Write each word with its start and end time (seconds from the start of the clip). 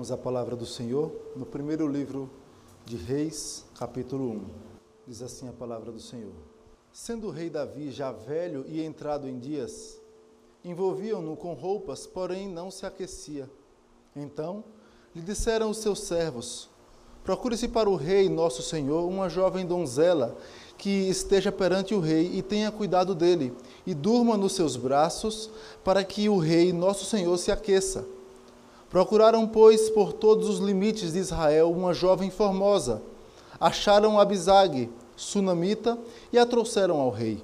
Vamos 0.00 0.10
à 0.10 0.16
palavra 0.16 0.56
do 0.56 0.64
Senhor 0.64 1.12
no 1.36 1.44
primeiro 1.44 1.86
livro 1.86 2.30
de 2.86 2.96
Reis, 2.96 3.66
capítulo 3.78 4.30
1. 4.30 4.44
Diz 5.06 5.20
assim 5.20 5.46
a 5.46 5.52
palavra 5.52 5.92
do 5.92 6.00
Senhor: 6.00 6.32
Sendo 6.90 7.26
o 7.26 7.30
rei 7.30 7.50
Davi 7.50 7.90
já 7.90 8.10
velho 8.10 8.64
e 8.66 8.82
entrado 8.82 9.28
em 9.28 9.38
dias, 9.38 10.00
envolviam-no 10.64 11.36
com 11.36 11.52
roupas, 11.52 12.06
porém 12.06 12.48
não 12.48 12.70
se 12.70 12.86
aquecia. 12.86 13.46
Então 14.16 14.64
lhe 15.14 15.20
disseram 15.20 15.68
os 15.68 15.76
seus 15.76 16.00
servos: 16.00 16.70
Procure-se 17.22 17.68
para 17.68 17.90
o 17.90 17.94
rei, 17.94 18.26
nosso 18.26 18.62
senhor, 18.62 19.06
uma 19.06 19.28
jovem 19.28 19.66
donzela 19.66 20.34
que 20.78 21.10
esteja 21.10 21.52
perante 21.52 21.94
o 21.94 22.00
rei 22.00 22.38
e 22.38 22.40
tenha 22.40 22.72
cuidado 22.72 23.14
dele, 23.14 23.54
e 23.86 23.92
durma 23.92 24.38
nos 24.38 24.54
seus 24.54 24.76
braços, 24.76 25.50
para 25.84 26.02
que 26.02 26.26
o 26.26 26.38
rei, 26.38 26.72
nosso 26.72 27.04
senhor, 27.04 27.36
se 27.36 27.52
aqueça. 27.52 28.18
Procuraram, 28.90 29.46
pois, 29.46 29.88
por 29.88 30.12
todos 30.12 30.48
os 30.48 30.58
limites 30.58 31.12
de 31.12 31.20
Israel 31.20 31.70
uma 31.70 31.94
jovem 31.94 32.28
formosa. 32.28 33.00
Acharam 33.60 34.18
Abisag, 34.18 34.90
sunamita, 35.16 35.96
e 36.32 36.38
a 36.38 36.44
trouxeram 36.44 37.00
ao 37.00 37.10
rei. 37.10 37.42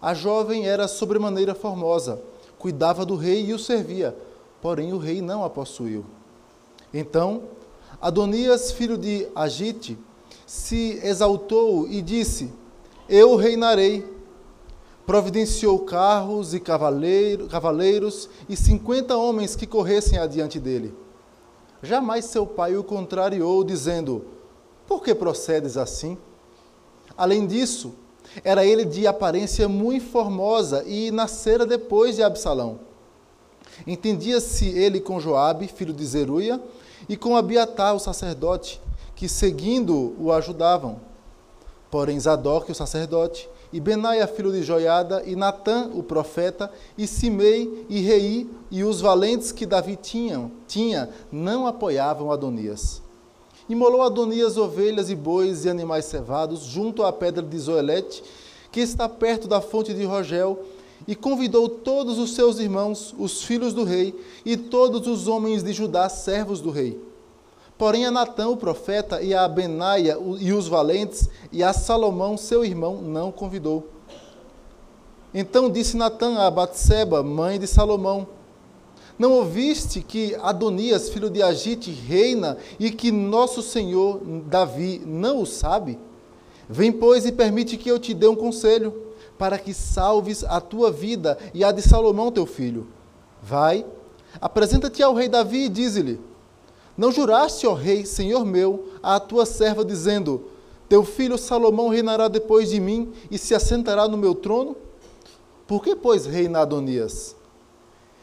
A 0.00 0.14
jovem 0.14 0.68
era 0.68 0.86
sobremaneira 0.86 1.54
formosa, 1.54 2.22
cuidava 2.58 3.04
do 3.04 3.16
rei 3.16 3.46
e 3.46 3.52
o 3.52 3.58
servia, 3.58 4.16
porém 4.62 4.92
o 4.92 4.98
rei 4.98 5.20
não 5.20 5.44
a 5.44 5.50
possuiu. 5.50 6.04
Então, 6.92 7.42
Adonias, 8.00 8.70
filho 8.70 8.96
de 8.96 9.26
Agite, 9.34 9.98
se 10.46 11.00
exaltou 11.02 11.88
e 11.88 12.00
disse: 12.00 12.52
Eu 13.08 13.34
reinarei. 13.34 14.13
Providenciou 15.06 15.80
carros 15.80 16.54
e 16.54 16.60
cavaleiro, 16.60 17.46
cavaleiros 17.46 18.28
e 18.48 18.56
cinquenta 18.56 19.16
homens 19.16 19.54
que 19.54 19.66
corressem 19.66 20.18
adiante 20.18 20.58
dele. 20.58 20.94
Jamais 21.82 22.24
seu 22.24 22.46
pai 22.46 22.76
o 22.76 22.82
contrariou, 22.82 23.62
dizendo: 23.62 24.24
Por 24.86 25.02
que 25.02 25.14
procedes 25.14 25.76
assim? 25.76 26.16
Além 27.16 27.46
disso, 27.46 27.94
era 28.42 28.64
ele 28.64 28.84
de 28.84 29.06
aparência 29.06 29.68
muito 29.68 30.06
formosa 30.06 30.82
e 30.86 31.10
nascera 31.10 31.66
depois 31.66 32.16
de 32.16 32.22
Absalão. 32.22 32.80
Entendia-se 33.86 34.66
ele 34.66 35.00
com 35.00 35.20
Joabe, 35.20 35.68
filho 35.68 35.92
de 35.92 36.04
Zeruia, 36.04 36.60
e 37.08 37.16
com 37.16 37.36
Abiatar, 37.36 37.94
o 37.94 38.00
sacerdote, 38.00 38.80
que 39.14 39.28
seguindo 39.28 40.14
o 40.18 40.32
ajudavam. 40.32 41.00
Porém, 41.90 42.18
Zadok, 42.18 42.72
o 42.72 42.74
sacerdote, 42.74 43.48
e 43.74 43.80
Benaia, 43.80 44.24
filho 44.28 44.52
de 44.52 44.62
Joiada, 44.62 45.24
e 45.26 45.34
Natã, 45.34 45.90
o 45.92 46.00
profeta, 46.00 46.70
e 46.96 47.08
Simei, 47.08 47.84
e 47.88 48.00
Rei, 48.02 48.48
e 48.70 48.84
os 48.84 49.00
valentes 49.00 49.50
que 49.50 49.66
Davi 49.66 49.98
tinha, 50.00 50.48
tinha 50.68 51.10
não 51.32 51.66
apoiavam 51.66 52.30
Adonias. 52.30 53.02
Imolou 53.68 54.02
Adonias 54.02 54.56
ovelhas 54.56 55.10
e 55.10 55.16
bois 55.16 55.64
e 55.64 55.68
animais 55.68 56.04
cevados 56.04 56.60
junto 56.60 57.02
à 57.02 57.12
pedra 57.12 57.42
de 57.42 57.58
Zoelete, 57.58 58.22
que 58.70 58.78
está 58.78 59.08
perto 59.08 59.48
da 59.48 59.60
fonte 59.60 59.92
de 59.92 60.04
Rogel, 60.04 60.64
e 61.08 61.16
convidou 61.16 61.68
todos 61.68 62.16
os 62.16 62.32
seus 62.32 62.60
irmãos, 62.60 63.12
os 63.18 63.42
filhos 63.42 63.74
do 63.74 63.82
rei, 63.82 64.14
e 64.44 64.56
todos 64.56 65.08
os 65.08 65.26
homens 65.26 65.64
de 65.64 65.72
Judá, 65.72 66.08
servos 66.08 66.60
do 66.60 66.70
rei. 66.70 66.96
Porém, 67.76 68.06
a 68.06 68.10
Natã, 68.10 68.48
o 68.48 68.56
profeta, 68.56 69.20
e 69.20 69.34
a 69.34 69.46
Benaia 69.48 70.16
e 70.38 70.52
os 70.52 70.68
valentes, 70.68 71.28
e 71.50 71.62
a 71.62 71.72
Salomão, 71.72 72.36
seu 72.36 72.64
irmão, 72.64 73.02
não 73.02 73.32
convidou. 73.32 73.88
Então 75.32 75.68
disse 75.68 75.96
Natã 75.96 76.38
a 76.38 76.50
Batseba, 76.50 77.20
mãe 77.22 77.58
de 77.58 77.66
Salomão: 77.66 78.28
Não 79.18 79.32
ouviste 79.32 80.00
que 80.00 80.36
Adonias, 80.36 81.08
filho 81.08 81.28
de 81.28 81.42
Agite, 81.42 81.90
reina 81.90 82.56
e 82.78 82.92
que 82.92 83.10
nosso 83.10 83.60
senhor 83.60 84.20
Davi 84.46 85.02
não 85.04 85.42
o 85.42 85.46
sabe? 85.46 85.98
Vem, 86.68 86.92
pois, 86.92 87.26
e 87.26 87.32
permite 87.32 87.76
que 87.76 87.90
eu 87.90 87.98
te 87.98 88.14
dê 88.14 88.28
um 88.28 88.36
conselho 88.36 88.94
para 89.36 89.58
que 89.58 89.74
salves 89.74 90.44
a 90.44 90.60
tua 90.60 90.92
vida 90.92 91.36
e 91.52 91.64
a 91.64 91.72
de 91.72 91.82
Salomão 91.82 92.30
teu 92.30 92.46
filho. 92.46 92.86
Vai, 93.42 93.84
apresenta-te 94.40 95.02
ao 95.02 95.14
rei 95.14 95.28
Davi 95.28 95.64
e 95.64 95.68
dize-lhe: 95.68 96.20
Não 96.96 97.10
juraste, 97.10 97.66
ó 97.66 97.74
rei, 97.74 98.06
senhor 98.06 98.44
meu, 98.44 98.88
à 99.02 99.18
tua 99.18 99.44
serva, 99.44 99.84
dizendo: 99.84 100.44
Teu 100.88 101.04
filho 101.04 101.36
Salomão 101.36 101.88
reinará 101.88 102.28
depois 102.28 102.70
de 102.70 102.80
mim 102.80 103.12
e 103.30 103.38
se 103.38 103.54
assentará 103.54 104.06
no 104.06 104.16
meu 104.16 104.34
trono? 104.34 104.76
Por 105.66 105.82
que, 105.82 105.96
pois, 105.96 106.26
reina 106.26 106.60
Adonias? 106.60 107.34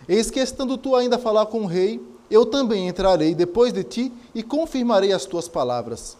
Eis 0.08 0.32
que 0.32 0.40
estando 0.40 0.78
tu 0.78 0.96
ainda 0.96 1.16
a 1.18 1.20
falar 1.20 1.46
com 1.48 1.62
o 1.62 1.68
rei, 1.68 2.02
eu 2.30 2.46
também 2.46 2.88
entrarei 2.88 3.36
depois 3.36 3.74
de 3.74 3.84
ti 3.84 4.14
e 4.34 4.42
confirmarei 4.42 5.12
as 5.12 5.26
tuas 5.26 5.48
palavras. 5.48 6.18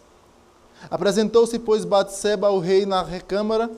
Apresentou-se, 0.90 1.58
pois, 1.58 1.84
Batseba 1.84 2.48
ao 2.48 2.58
rei 2.58 2.84
na 2.84 3.02
recâmara 3.02 3.70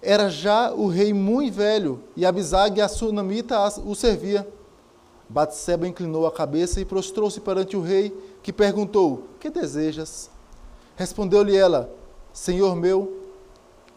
era 0.00 0.28
já 0.28 0.72
o 0.72 0.86
rei 0.86 1.12
muito 1.12 1.54
velho, 1.54 2.00
e 2.16 2.24
Abisag, 2.24 2.80
a 2.80 2.88
sunamita, 2.88 3.58
o 3.84 3.94
servia. 3.94 4.46
Batseba 5.28 5.86
inclinou 5.86 6.26
a 6.26 6.32
cabeça 6.32 6.80
e 6.80 6.84
prostrou-se 6.84 7.40
perante 7.40 7.76
o 7.76 7.82
rei, 7.82 8.16
que 8.42 8.52
perguntou: 8.52 9.24
Que 9.38 9.50
desejas? 9.50 10.30
Respondeu-lhe 10.96 11.56
ela: 11.56 11.92
Senhor 12.32 12.74
meu, 12.74 13.24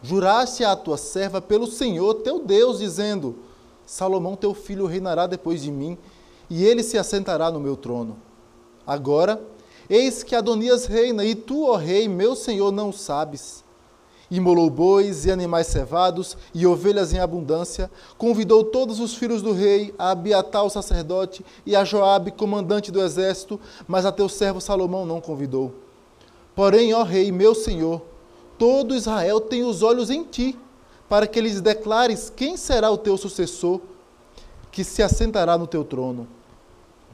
juraste 0.02 0.64
à 0.64 0.76
tua 0.76 0.96
serva 0.96 1.40
pelo 1.40 1.66
Senhor 1.66 2.14
teu 2.16 2.44
Deus, 2.44 2.78
dizendo: 2.78 3.36
Salomão 3.86 4.36
teu 4.36 4.52
filho 4.52 4.86
reinará 4.86 5.26
depois 5.26 5.62
de 5.62 5.70
mim, 5.70 5.96
e 6.50 6.64
ele 6.64 6.82
se 6.82 6.98
assentará 6.98 7.50
no 7.50 7.60
meu 7.60 7.76
trono. 7.76 8.18
Agora, 8.86 9.42
eis 9.88 10.22
que 10.22 10.34
Adonias 10.34 10.86
reina, 10.86 11.24
e 11.24 11.34
tu, 11.34 11.66
ó 11.66 11.76
rei, 11.76 12.08
meu 12.08 12.36
senhor, 12.36 12.70
não 12.70 12.92
sabes 12.92 13.61
imolou 14.36 14.70
bois 14.70 15.26
e 15.26 15.30
animais 15.30 15.66
cevados 15.66 16.38
e 16.54 16.66
ovelhas 16.66 17.12
em 17.12 17.18
abundância, 17.18 17.90
convidou 18.16 18.64
todos 18.64 18.98
os 18.98 19.14
filhos 19.14 19.42
do 19.42 19.52
rei, 19.52 19.94
a 19.98 20.10
Abiatar 20.10 20.64
o 20.64 20.70
sacerdote 20.70 21.44
e 21.66 21.76
a 21.76 21.84
Joabe, 21.84 22.30
comandante 22.30 22.90
do 22.90 23.02
exército, 23.02 23.60
mas 23.86 24.06
a 24.06 24.12
teu 24.12 24.30
servo 24.30 24.60
Salomão 24.60 25.04
não 25.04 25.20
convidou. 25.20 25.74
Porém, 26.54 26.94
ó 26.94 27.02
rei, 27.02 27.30
meu 27.30 27.54
senhor, 27.54 28.00
todo 28.58 28.94
Israel 28.94 29.38
tem 29.40 29.64
os 29.64 29.82
olhos 29.82 30.08
em 30.08 30.24
ti, 30.24 30.58
para 31.10 31.26
que 31.26 31.40
lhes 31.40 31.60
declares 31.60 32.32
quem 32.34 32.56
será 32.56 32.90
o 32.90 32.96
teu 32.96 33.18
sucessor, 33.18 33.80
que 34.70 34.82
se 34.82 35.02
assentará 35.02 35.58
no 35.58 35.66
teu 35.66 35.84
trono. 35.84 36.26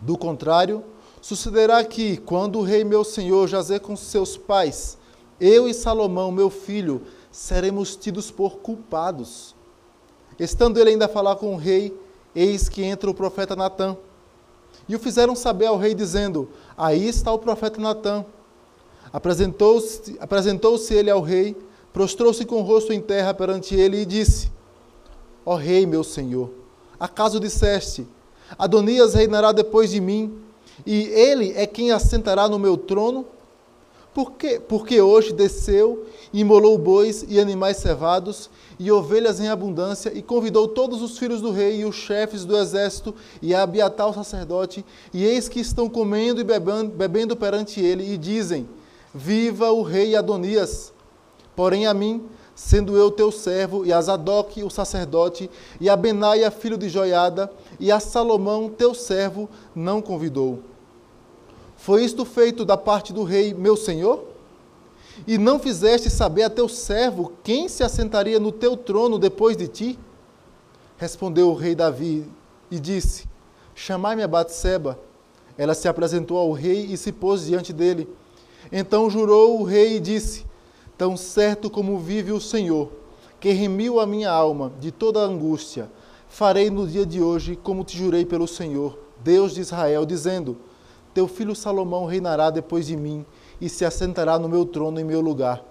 Do 0.00 0.16
contrário, 0.16 0.84
sucederá 1.20 1.82
que, 1.84 2.16
quando 2.18 2.60
o 2.60 2.62
rei 2.62 2.84
meu 2.84 3.02
senhor 3.02 3.48
jazer 3.48 3.80
com 3.80 3.96
seus 3.96 4.36
pais, 4.36 4.97
eu 5.40 5.68
e 5.68 5.74
Salomão, 5.74 6.30
meu 6.30 6.50
filho, 6.50 7.02
seremos 7.30 7.94
tidos 7.96 8.30
por 8.30 8.58
culpados. 8.58 9.54
Estando 10.38 10.78
ele 10.78 10.90
ainda 10.90 11.06
a 11.06 11.08
falar 11.08 11.36
com 11.36 11.54
o 11.54 11.56
rei, 11.56 11.96
eis 12.34 12.68
que 12.68 12.82
entra 12.82 13.10
o 13.10 13.14
profeta 13.14 13.54
Natã. 13.54 13.96
E 14.88 14.94
o 14.94 14.98
fizeram 14.98 15.36
saber 15.36 15.66
ao 15.66 15.76
rei, 15.76 15.94
dizendo: 15.94 16.48
Aí 16.76 17.08
está 17.08 17.32
o 17.32 17.38
profeta 17.38 17.80
Natã. 17.80 18.24
Apresentou-se 19.12 20.16
apresentou 20.20 20.78
ele 20.90 21.10
ao 21.10 21.20
rei, 21.20 21.56
prostrou-se 21.92 22.44
com 22.44 22.56
o 22.56 22.62
rosto 22.62 22.92
em 22.92 23.00
terra 23.00 23.34
perante 23.34 23.74
ele 23.74 24.02
e 24.02 24.06
disse: 24.06 24.50
Ó 25.44 25.56
rei, 25.56 25.86
meu 25.86 26.04
senhor, 26.04 26.50
acaso 26.98 27.40
disseste: 27.40 28.06
Adonias 28.58 29.14
reinará 29.14 29.52
depois 29.52 29.90
de 29.90 30.00
mim, 30.00 30.38
e 30.86 31.04
ele 31.06 31.52
é 31.56 31.66
quem 31.66 31.90
assentará 31.90 32.48
no 32.48 32.58
meu 32.58 32.76
trono? 32.76 33.26
Por 34.18 34.32
quê? 34.32 34.58
Porque 34.58 35.00
hoje 35.00 35.32
desceu, 35.32 36.04
imolou 36.34 36.76
bois 36.76 37.24
e 37.28 37.38
animais 37.38 37.76
cevados 37.76 38.50
e 38.76 38.90
ovelhas 38.90 39.38
em 39.38 39.46
abundância 39.46 40.10
e 40.12 40.20
convidou 40.20 40.66
todos 40.66 41.00
os 41.02 41.16
filhos 41.16 41.40
do 41.40 41.52
rei 41.52 41.82
e 41.82 41.84
os 41.84 41.94
chefes 41.94 42.44
do 42.44 42.56
exército 42.56 43.14
e 43.40 43.54
a 43.54 43.62
Abiatar 43.62 44.08
o 44.08 44.12
sacerdote, 44.12 44.84
e 45.14 45.24
eis 45.24 45.48
que 45.48 45.60
estão 45.60 45.88
comendo 45.88 46.40
e 46.40 46.44
bebendo, 46.44 46.90
bebendo 46.90 47.36
perante 47.36 47.80
ele 47.80 48.12
e 48.12 48.18
dizem: 48.18 48.68
Viva 49.14 49.70
o 49.70 49.82
rei 49.82 50.16
Adonias! 50.16 50.92
Porém 51.54 51.86
a 51.86 51.94
mim, 51.94 52.26
sendo 52.56 52.96
eu 52.96 53.12
teu 53.12 53.30
servo, 53.30 53.86
e 53.86 53.92
a 53.92 54.00
Zadok, 54.00 54.64
o 54.64 54.68
sacerdote, 54.68 55.48
e 55.80 55.88
a 55.88 55.94
Benaia, 55.94 56.50
filho 56.50 56.76
de 56.76 56.88
Joiada, 56.88 57.48
e 57.78 57.92
a 57.92 58.00
Salomão, 58.00 58.68
teu 58.68 58.94
servo, 58.94 59.48
não 59.76 60.02
convidou. 60.02 60.58
Foi 61.78 62.04
isto 62.04 62.24
feito 62.24 62.64
da 62.64 62.76
parte 62.76 63.12
do 63.12 63.22
rei, 63.22 63.54
meu 63.54 63.76
senhor? 63.76 64.24
E 65.26 65.38
não 65.38 65.60
fizeste 65.60 66.10
saber 66.10 66.42
a 66.42 66.50
teu 66.50 66.68
servo 66.68 67.32
quem 67.42 67.68
se 67.68 67.84
assentaria 67.84 68.38
no 68.40 68.50
teu 68.50 68.76
trono 68.76 69.18
depois 69.18 69.56
de 69.56 69.68
ti? 69.68 69.98
Respondeu 70.96 71.48
o 71.48 71.54
rei 71.54 71.76
Davi 71.76 72.26
e 72.68 72.80
disse: 72.80 73.28
Chamai-me 73.74 74.24
a 74.24 74.28
Batseba. 74.28 74.98
Ela 75.56 75.72
se 75.72 75.88
apresentou 75.88 76.36
ao 76.36 76.52
rei 76.52 76.84
e 76.86 76.96
se 76.96 77.12
pôs 77.12 77.46
diante 77.46 77.72
dele. 77.72 78.08
Então 78.72 79.08
jurou 79.08 79.60
o 79.60 79.64
rei 79.64 79.96
e 79.96 80.00
disse: 80.00 80.44
Tão 80.96 81.16
certo 81.16 81.70
como 81.70 81.98
vive 81.98 82.32
o 82.32 82.40
Senhor, 82.40 82.90
que 83.38 83.52
remiu 83.52 84.00
a 84.00 84.06
minha 84.06 84.30
alma 84.30 84.72
de 84.80 84.90
toda 84.90 85.20
angústia, 85.20 85.88
farei 86.28 86.70
no 86.70 86.88
dia 86.88 87.06
de 87.06 87.22
hoje 87.22 87.54
como 87.54 87.84
te 87.84 87.96
jurei 87.96 88.26
pelo 88.26 88.48
Senhor, 88.48 88.98
Deus 89.22 89.54
de 89.54 89.60
Israel, 89.60 90.04
dizendo: 90.04 90.56
Teu 91.14 91.26
filho 91.26 91.54
Salomão 91.54 92.06
reinará 92.06 92.50
depois 92.50 92.86
de 92.86 92.96
mim 92.96 93.24
e 93.60 93.68
se 93.68 93.84
assentará 93.84 94.38
no 94.38 94.48
meu 94.48 94.64
trono 94.64 95.00
em 95.00 95.04
meu 95.04 95.20
lugar. 95.20 95.64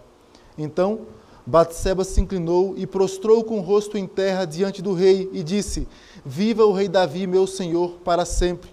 Então 0.57 1.01
Batseba 1.47 2.03
se 2.03 2.19
inclinou 2.19 2.73
e 2.75 2.85
prostrou 2.85 3.41
com 3.41 3.59
o 3.59 3.61
rosto 3.61 3.97
em 3.97 4.05
terra 4.05 4.43
diante 4.43 4.81
do 4.81 4.93
rei 4.93 5.29
e 5.31 5.41
disse: 5.41 5.87
Viva 6.25 6.65
o 6.65 6.73
rei 6.73 6.89
Davi, 6.89 7.25
meu 7.25 7.47
senhor, 7.47 7.91
para 8.03 8.25
sempre. 8.25 8.69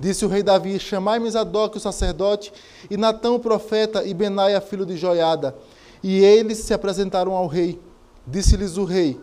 Disse 0.00 0.24
o 0.24 0.28
rei 0.28 0.42
Davi: 0.42 0.80
Chamai-me 0.80 1.30
Zadok, 1.30 1.76
o 1.76 1.80
sacerdote, 1.80 2.54
e 2.90 2.96
Natão, 2.96 3.34
o 3.34 3.38
profeta, 3.38 4.02
e 4.02 4.14
Benaia, 4.14 4.62
filho 4.62 4.86
de 4.86 4.96
Joiada. 4.96 5.54
E 6.02 6.24
eles 6.24 6.56
se 6.58 6.72
apresentaram 6.72 7.34
ao 7.34 7.46
rei. 7.46 7.78
Disse-lhes 8.26 8.78
o 8.78 8.84
rei: 8.84 9.20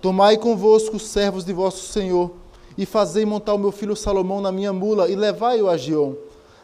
Tomai 0.00 0.36
convosco 0.36 0.96
os 0.96 1.08
servos 1.08 1.44
de 1.44 1.52
vosso 1.52 1.92
senhor, 1.92 2.30
e 2.78 2.86
fazei 2.86 3.26
montar 3.26 3.52
o 3.54 3.58
meu 3.58 3.72
filho 3.72 3.96
Salomão 3.96 4.40
na 4.40 4.52
minha 4.52 4.72
mula, 4.72 5.10
e 5.10 5.16
levai-o 5.16 5.68
a 5.68 5.76
Gion. 5.76 6.14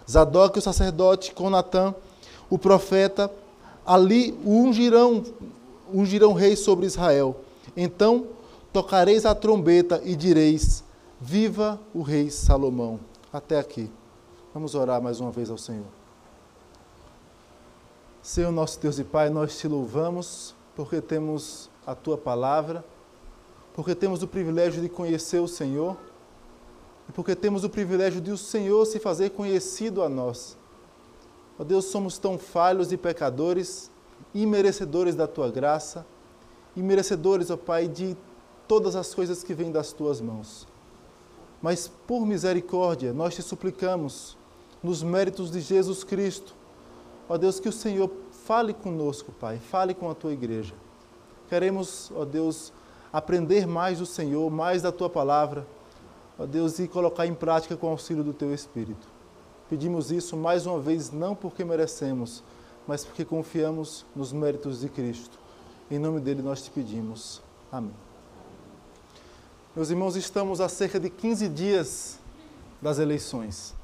Zadok, 0.08 0.58
o 0.58 0.62
sacerdote, 0.62 1.34
com 1.34 1.50
Natã, 1.50 1.92
o 2.48 2.56
profeta, 2.56 3.30
ali 3.84 4.38
ungirão 4.46 5.24
ungirão 5.92 6.32
rei 6.32 6.56
sobre 6.56 6.86
Israel. 6.86 7.36
Então 7.76 8.28
tocareis 8.72 9.26
a 9.26 9.34
trombeta 9.34 10.00
e 10.04 10.14
direis: 10.14 10.84
Viva 11.20 11.80
o 11.92 12.02
rei 12.02 12.30
Salomão. 12.30 13.00
Até 13.32 13.58
aqui. 13.58 13.90
Vamos 14.52 14.74
orar 14.74 15.02
mais 15.02 15.20
uma 15.20 15.32
vez 15.32 15.50
ao 15.50 15.58
Senhor. 15.58 15.86
Senhor 18.22 18.52
nosso 18.52 18.80
Deus 18.80 18.98
e 18.98 19.04
Pai, 19.04 19.28
nós 19.28 19.58
te 19.58 19.66
louvamos 19.66 20.54
porque 20.76 21.00
temos 21.00 21.68
a 21.86 21.94
tua 21.94 22.16
palavra, 22.16 22.84
porque 23.74 23.94
temos 23.94 24.22
o 24.22 24.28
privilégio 24.28 24.80
de 24.80 24.88
conhecer 24.88 25.40
o 25.40 25.48
Senhor 25.48 25.96
e 27.08 27.12
porque 27.12 27.34
temos 27.34 27.64
o 27.64 27.68
privilégio 27.68 28.20
de 28.20 28.30
o 28.30 28.38
Senhor 28.38 28.86
se 28.86 29.00
fazer 29.00 29.30
conhecido 29.30 30.02
a 30.02 30.08
nós. 30.08 30.56
Ó 31.58 31.62
oh 31.62 31.64
Deus, 31.64 31.86
somos 31.86 32.16
tão 32.16 32.38
falhos 32.38 32.92
e 32.92 32.96
pecadores 32.96 33.90
e 34.32 34.46
merecedores 34.46 35.14
da 35.14 35.26
tua 35.26 35.50
graça 35.50 36.06
e 36.76 36.82
merecedores, 36.82 37.50
ó 37.50 37.56
Pai, 37.56 37.88
de 37.88 38.16
todas 38.66 38.96
as 38.96 39.12
coisas 39.12 39.42
que 39.42 39.54
vêm 39.54 39.70
das 39.70 39.92
tuas 39.92 40.20
mãos. 40.20 40.66
Mas 41.60 41.88
por 41.88 42.24
misericórdia, 42.24 43.12
nós 43.12 43.34
te 43.34 43.42
suplicamos, 43.42 44.36
nos 44.82 45.02
méritos 45.02 45.50
de 45.50 45.60
Jesus 45.60 46.04
Cristo, 46.04 46.54
ó 47.28 47.36
Deus, 47.36 47.58
que 47.58 47.68
o 47.68 47.72
Senhor 47.72 48.10
fale 48.44 48.72
conosco, 48.72 49.32
Pai, 49.32 49.58
fale 49.58 49.94
com 49.94 50.10
a 50.10 50.14
tua 50.14 50.32
igreja. 50.32 50.74
Queremos, 51.48 52.12
ó 52.14 52.24
Deus, 52.24 52.72
aprender 53.14 53.64
mais 53.64 54.00
do 54.00 54.06
Senhor, 54.06 54.50
mais 54.50 54.82
da 54.82 54.90
tua 54.90 55.08
palavra, 55.08 55.64
ó 56.36 56.44
Deus, 56.44 56.80
e 56.80 56.88
colocar 56.88 57.24
em 57.24 57.32
prática 57.32 57.76
com 57.76 57.86
o 57.86 57.90
auxílio 57.90 58.24
do 58.24 58.34
teu 58.34 58.52
Espírito. 58.52 59.06
Pedimos 59.70 60.10
isso 60.10 60.36
mais 60.36 60.66
uma 60.66 60.80
vez, 60.80 61.12
não 61.12 61.32
porque 61.32 61.64
merecemos, 61.64 62.42
mas 62.88 63.04
porque 63.04 63.24
confiamos 63.24 64.04
nos 64.16 64.32
méritos 64.32 64.80
de 64.80 64.88
Cristo. 64.88 65.38
Em 65.88 65.96
nome 65.96 66.18
dele 66.18 66.42
nós 66.42 66.64
te 66.64 66.72
pedimos. 66.72 67.40
Amém. 67.70 67.94
Meus 69.76 69.90
irmãos, 69.90 70.16
estamos 70.16 70.60
a 70.60 70.68
cerca 70.68 70.98
de 70.98 71.08
15 71.08 71.48
dias 71.48 72.18
das 72.82 72.98
eleições. 72.98 73.74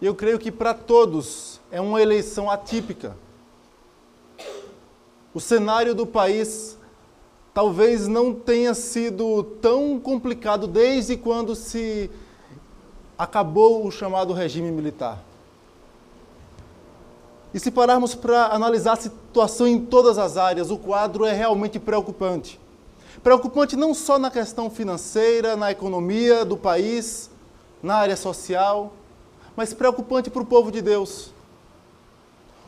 Eu 0.00 0.14
creio 0.14 0.38
que 0.38 0.52
para 0.52 0.72
todos 0.72 1.60
é 1.72 1.80
uma 1.80 2.00
eleição 2.00 2.48
atípica. 2.48 3.16
O 5.34 5.40
cenário 5.40 5.92
do 5.92 6.06
país 6.06 6.76
talvez 7.56 8.06
não 8.06 8.34
tenha 8.34 8.74
sido 8.74 9.42
tão 9.62 9.98
complicado 9.98 10.66
desde 10.66 11.16
quando 11.16 11.56
se 11.56 12.10
acabou 13.16 13.86
o 13.86 13.90
chamado 13.90 14.34
regime 14.34 14.70
militar. 14.70 15.24
E 17.54 17.58
se 17.58 17.70
pararmos 17.70 18.14
para 18.14 18.48
analisar 18.48 18.92
a 18.92 18.96
situação 18.96 19.66
em 19.66 19.80
todas 19.80 20.18
as 20.18 20.36
áreas, 20.36 20.70
o 20.70 20.76
quadro 20.76 21.24
é 21.24 21.32
realmente 21.32 21.78
preocupante. 21.78 22.60
Preocupante 23.22 23.74
não 23.74 23.94
só 23.94 24.18
na 24.18 24.30
questão 24.30 24.68
financeira, 24.68 25.56
na 25.56 25.70
economia 25.70 26.44
do 26.44 26.58
país, 26.58 27.30
na 27.82 27.94
área 27.94 28.18
social, 28.18 28.92
mas 29.56 29.72
preocupante 29.72 30.28
para 30.28 30.42
o 30.42 30.46
povo 30.46 30.70
de 30.70 30.82
Deus. 30.82 31.32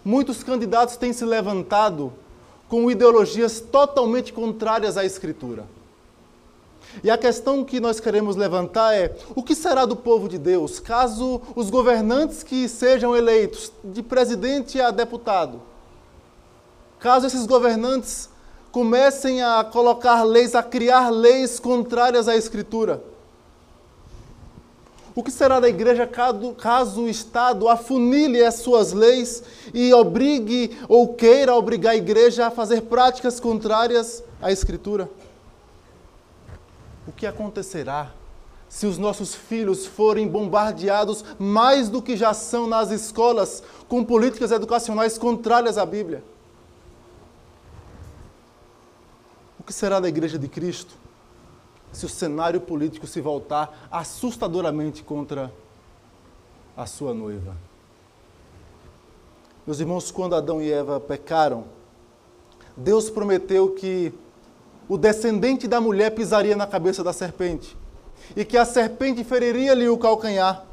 Muitos 0.03 0.43
candidatos 0.43 0.97
têm 0.97 1.13
se 1.13 1.27
levantado 1.27 2.11
com 2.69 2.91
ideologias 2.91 3.61
totalmente 3.61 4.33
contrárias 4.33 4.97
à 4.97 5.05
Escritura. 5.05 5.65
E 7.03 7.11
a 7.11 7.19
questão 7.19 7.65
que 7.65 7.81
nós 7.81 8.01
queremos 8.01 8.37
levantar 8.37 8.95
é: 8.95 9.15
o 9.35 9.43
que 9.43 9.55
será 9.55 9.85
do 9.85 9.97
povo 9.97 10.29
de 10.29 10.39
Deus 10.39 10.81
caso 10.81 11.41
os 11.55 11.71
governantes 11.71 12.43
que 12.43 12.69
sejam 12.69 13.17
eleitos, 13.17 13.73
de 13.85 14.03
presidente 14.03 14.81
a 14.81 14.91
deputado, 14.91 15.61
caso 16.99 17.27
esses 17.27 17.47
governantes 17.47 18.29
comecem 18.73 19.43
a 19.43 19.65
colocar 19.65 20.23
leis, 20.25 20.55
a 20.55 20.63
criar 20.63 21.11
leis 21.11 21.59
contrárias 21.59 22.29
à 22.29 22.37
Escritura? 22.37 23.03
O 25.19 25.23
que 25.25 25.33
será 25.33 25.59
da 25.59 25.69
igreja 25.69 26.07
caso 26.07 27.03
o 27.03 27.09
Estado 27.09 27.69
afunile 27.69 28.41
as 28.45 28.55
suas 28.55 28.93
leis 28.93 29.43
e 29.75 29.93
obrigue 29.93 30.79
ou 30.89 31.13
queira 31.13 31.57
obrigar 31.57 31.95
a 31.95 31.97
igreja 31.97 32.47
a 32.47 32.53
fazer 32.53 32.83
práticas 32.83 33.41
contrárias 33.41 34.23
à 34.41 34.53
Escritura? 34.53 35.11
o 37.05 37.13
que 37.13 37.27
acontecerá 37.27 38.13
se 38.69 38.87
os 38.87 38.97
nossos 38.97 39.35
filhos 39.35 39.87
forem 39.87 40.29
bombardeados 40.29 41.25
mais 41.37 41.89
do 41.89 42.01
que 42.01 42.17
já 42.17 42.33
são 42.33 42.69
nas 42.69 42.93
escolas 42.93 43.61
com 43.89 44.05
políticas 44.05 44.53
educacionais 44.53 45.19
contrárias 45.19 45.79
à 45.79 45.85
Bíblia? 45.85 46.23
O 49.59 49.65
que 49.65 49.73
será 49.73 49.99
da 49.99 50.09
Igreja 50.09 50.39
de 50.39 50.47
Cristo 50.47 51.08
se 51.93 52.07
o 52.07 52.09
cenário 52.09 52.61
político 52.61 53.07
se 53.07 53.21
voltar 53.21 53.89
assustadoramente 53.91 55.03
contra 55.03 55.53
a 56.77 56.87
sua 56.87 57.15
noiva? 57.15 57.57
Meus 59.67 59.81
irmãos, 59.81 60.11
quando 60.11 60.35
Adão 60.35 60.63
e 60.63 60.73
Eva 60.73 60.99
pecaram, 60.99 61.65
Deus 62.77 63.11
prometeu 63.11 63.71
que 63.75 64.15
o 64.89 64.97
descendente 64.97 65.69
da 65.69 65.81
mulher 65.81 66.15
pisaria 66.15 66.57
na 66.57 66.67
cabeça 66.67 67.05
da 67.05 67.13
serpente 67.13 67.77
e 68.35 68.45
que 68.45 68.57
a 68.57 68.65
serpente 68.65 69.23
feriria-lhe 69.25 69.89
o 69.89 69.99
calcanhar. 69.99 70.65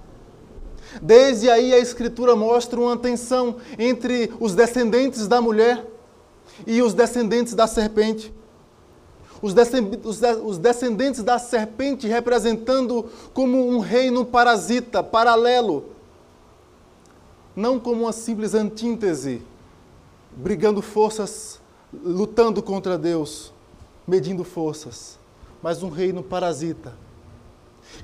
Desde 1.01 1.49
aí 1.49 1.73
a 1.73 1.79
Escritura 1.79 2.35
mostra 2.35 2.79
uma 2.79 2.95
tensão 2.95 3.57
entre 3.77 4.31
os 4.39 4.55
descendentes 4.55 5.27
da 5.27 5.41
mulher 5.41 5.85
e 6.65 6.81
os 6.81 6.93
descendentes 6.93 7.53
da 7.53 7.67
serpente. 7.67 8.33
Os 9.45 10.57
descendentes 10.57 11.23
da 11.23 11.37
serpente 11.37 12.07
representando 12.07 13.05
como 13.33 13.67
um 13.67 13.79
reino 13.79 14.25
parasita, 14.25 15.03
paralelo, 15.03 15.85
não 17.55 17.79
como 17.79 18.03
uma 18.03 18.11
simples 18.11 18.53
antítese, 18.53 19.41
brigando 20.35 20.81
forças, 20.81 21.59
lutando 21.93 22.63
contra 22.63 22.97
Deus 22.97 23.53
medindo 24.07 24.43
forças, 24.43 25.17
mas 25.61 25.81
um 25.81 25.89
reino 25.89 26.21
parasita. 26.21 26.93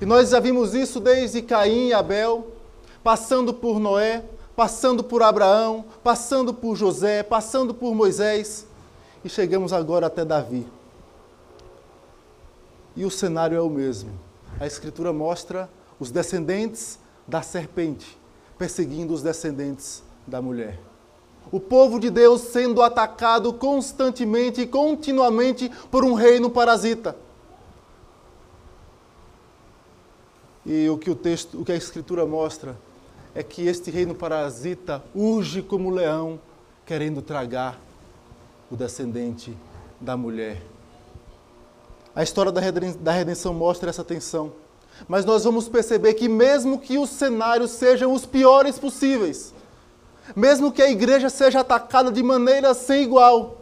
E 0.00 0.06
nós 0.06 0.30
já 0.30 0.40
vimos 0.40 0.74
isso 0.74 0.98
desde 0.98 1.42
Caim 1.42 1.88
e 1.88 1.92
Abel, 1.92 2.48
passando 3.02 3.54
por 3.54 3.78
Noé, 3.78 4.24
passando 4.56 5.04
por 5.04 5.22
Abraão, 5.22 5.84
passando 6.02 6.52
por 6.52 6.76
José, 6.76 7.22
passando 7.22 7.72
por 7.72 7.94
Moisés, 7.94 8.66
e 9.24 9.28
chegamos 9.28 9.72
agora 9.72 10.06
até 10.06 10.24
Davi. 10.24 10.66
E 12.94 13.04
o 13.04 13.10
cenário 13.10 13.56
é 13.56 13.60
o 13.60 13.70
mesmo. 13.70 14.10
A 14.60 14.66
Escritura 14.66 15.12
mostra 15.12 15.68
os 15.98 16.10
descendentes 16.10 16.98
da 17.26 17.42
serpente 17.42 18.18
perseguindo 18.58 19.12
os 19.14 19.22
descendentes 19.22 20.02
da 20.26 20.40
mulher 20.40 20.78
o 21.50 21.60
povo 21.60 21.98
de 21.98 22.10
Deus 22.10 22.40
sendo 22.40 22.82
atacado 22.82 23.52
constantemente 23.52 24.62
e 24.62 24.66
continuamente 24.66 25.70
por 25.90 26.04
um 26.04 26.14
reino 26.14 26.50
parasita. 26.50 27.14
E 30.64 30.88
o 30.88 30.96
que 30.96 31.10
o 31.10 31.14
texto, 31.14 31.60
o 31.60 31.64
que 31.64 31.72
a 31.72 31.76
escritura 31.76 32.24
mostra 32.24 32.78
é 33.34 33.42
que 33.42 33.66
este 33.66 33.90
reino 33.90 34.14
parasita 34.14 35.02
urge 35.14 35.60
como 35.60 35.90
leão 35.90 36.40
querendo 36.86 37.20
tragar 37.20 37.78
o 38.70 38.76
descendente 38.76 39.56
da 40.00 40.16
mulher. 40.16 40.71
A 42.14 42.22
história 42.22 42.52
da 42.52 43.12
redenção 43.12 43.54
mostra 43.54 43.90
essa 43.90 44.04
tensão. 44.04 44.52
Mas 45.08 45.24
nós 45.24 45.44
vamos 45.44 45.68
perceber 45.68 46.14
que 46.14 46.28
mesmo 46.28 46.78
que 46.78 46.98
os 46.98 47.10
cenários 47.10 47.70
sejam 47.70 48.12
os 48.12 48.26
piores 48.26 48.78
possíveis, 48.78 49.54
mesmo 50.36 50.70
que 50.70 50.82
a 50.82 50.90
igreja 50.90 51.30
seja 51.30 51.60
atacada 51.60 52.12
de 52.12 52.22
maneira 52.22 52.74
sem 52.74 53.02
igual, 53.02 53.58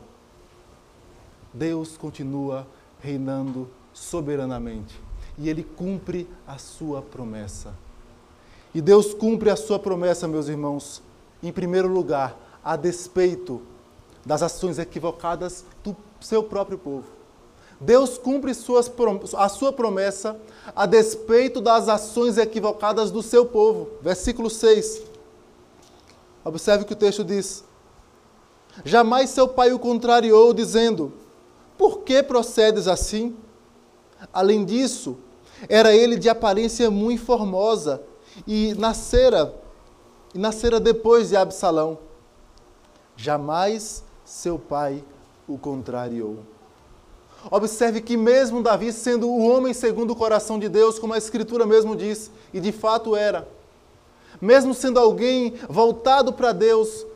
Deus 1.53 1.97
continua 1.97 2.67
reinando 3.01 3.69
soberanamente 3.93 5.01
e 5.39 5.49
ele 5.49 5.63
cumpre 5.63 6.29
a 6.47 6.59
sua 6.59 7.01
promessa. 7.01 7.73
E 8.75 8.81
Deus 8.81 9.15
cumpre 9.15 9.51
a 9.51 9.57
sua 9.57 9.79
promessa, 9.79 10.29
meus 10.29 10.49
irmãos, 10.49 11.03
em 11.43 11.53
primeiro 11.53 11.89
lugar, 11.89 12.37
a 12.63 12.77
despeito 12.77 13.63
das 14.25 14.43
ações 14.43 14.79
equivocadas 14.79 15.65
do 15.83 15.97
seu 16.21 16.43
próprio 16.45 16.77
povo. 16.77 17.20
Deus 17.81 18.19
cumpre 18.19 18.53
suas, 18.53 18.93
a 19.37 19.49
sua 19.49 19.73
promessa 19.73 20.39
a 20.77 20.85
despeito 20.85 21.63
das 21.63 21.89
ações 21.89 22.37
equivocadas 22.37 23.11
do 23.11 23.23
seu 23.23 23.47
povo. 23.47 23.89
Versículo 24.03 24.51
6. 24.51 25.03
Observe 26.45 26.85
o 26.85 26.87
que 26.87 26.93
o 26.93 26.97
texto 26.97 27.25
diz. 27.25 27.65
Jamais 28.85 29.31
seu 29.31 29.49
pai 29.49 29.73
o 29.73 29.79
contrariou, 29.79 30.53
dizendo: 30.53 31.13
Por 31.79 32.01
que 32.01 32.23
procedes 32.23 32.87
assim? 32.87 33.35
Além 34.31 34.65
disso, 34.65 35.17
era 35.69 35.95
ele 35.95 36.19
de 36.19 36.29
aparência 36.29 36.91
muito 36.91 37.25
formosa 37.25 38.03
e 38.47 38.75
nascera, 38.75 39.55
e 40.35 40.39
nascera 40.39 40.79
depois 40.79 41.31
de 41.31 41.37
Absalão. 41.37 41.99
Jamais 43.17 44.05
seu 44.25 44.59
pai 44.59 45.03
o 45.49 45.59
contrariou. 45.59 46.39
Observe 47.49 48.01
que, 48.01 48.17
mesmo 48.17 48.63
Davi 48.63 48.93
sendo 48.93 49.29
o 49.29 49.47
homem 49.49 49.73
segundo 49.73 50.11
o 50.11 50.17
coração 50.17 50.59
de 50.59 50.69
Deus, 50.69 50.99
como 50.99 51.15
a 51.15 51.19
Escritura 51.19 51.65
mesmo 51.65 51.95
diz, 51.95 52.31
e 52.53 52.61
de 52.61 52.73
fato 52.73 53.15
era, 53.15 53.49
mesmo 54.41 54.75
sendo 54.75 54.99
alguém 54.99 55.55
voltado 55.69 56.33
para 56.33 56.53
Deus, 56.53 57.07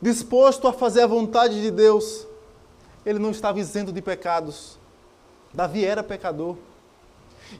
disposto 0.00 0.68
a 0.68 0.72
fazer 0.72 1.02
a 1.02 1.06
vontade 1.06 1.60
de 1.60 1.70
Deus, 1.70 2.26
ele 3.04 3.18
não 3.18 3.30
estava 3.30 3.60
isento 3.60 3.92
de 3.92 4.00
pecados. 4.00 4.78
Davi 5.52 5.84
era 5.84 6.02
pecador. 6.02 6.56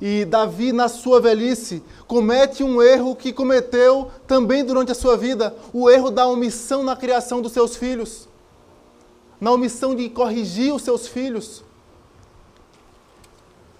E 0.00 0.25
Davi, 0.25 0.73
na 0.73 0.88
sua 0.88 1.21
velhice, 1.21 1.83
comete 2.07 2.64
um 2.64 2.83
erro 2.83 3.14
que 3.14 3.33
cometeu 3.33 4.11
também 4.26 4.64
durante 4.64 4.91
a 4.91 4.95
sua 4.95 5.17
vida: 5.17 5.55
o 5.73 5.88
erro 5.88 6.11
da 6.11 6.26
omissão 6.26 6.83
na 6.83 6.97
criação 6.97 7.41
dos 7.41 7.53
seus 7.53 7.76
filhos, 7.76 8.26
na 9.41 9.53
omissão 9.53 9.95
de 9.95 10.09
corrigir 10.09 10.75
os 10.75 10.83
seus 10.83 11.07
filhos. 11.07 11.62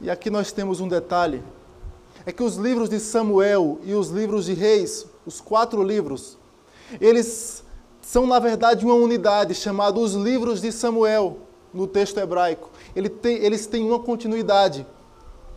E 0.01 0.11
aqui 0.11 0.31
nós 0.31 0.53
temos 0.53 0.81
um 0.81 0.89
detalhe: 0.89 1.43
é 2.27 2.33
que 2.33 2.43
os 2.43 2.57
livros 2.57 2.89
de 2.89 2.99
Samuel 3.01 3.79
e 3.85 3.95
os 3.95 4.09
livros 4.09 4.47
de 4.47 4.55
Reis, 4.55 5.07
os 5.27 5.41
quatro 5.41 5.83
livros, 5.83 6.39
eles 7.01 7.63
são 8.01 8.27
na 8.27 8.39
verdade 8.39 8.85
uma 8.85 8.95
unidade 8.95 9.55
chamada 9.55 9.99
os 9.99 10.15
livros 10.15 10.61
de 10.61 10.71
Samuel 10.71 11.39
no 11.73 11.87
texto 11.87 12.19
hebraico. 12.19 12.71
Ele 12.95 13.09
tem, 13.09 13.37
eles 13.39 13.67
têm 13.67 13.85
uma 13.85 13.99
continuidade 13.99 14.87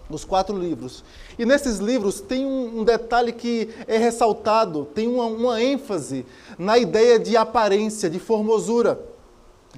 nos 0.09 0.23
quatro 0.23 0.57
livros. 0.57 1.03
E 1.37 1.45
nesses 1.45 1.77
livros 1.77 2.21
tem 2.21 2.45
um, 2.45 2.79
um 2.79 2.83
detalhe 2.83 3.31
que 3.31 3.69
é 3.87 3.97
ressaltado, 3.97 4.85
tem 4.95 5.07
uma, 5.07 5.25
uma 5.25 5.61
ênfase 5.61 6.25
na 6.57 6.77
ideia 6.77 7.19
de 7.19 7.35
aparência, 7.35 8.09
de 8.09 8.19
formosura. 8.19 8.99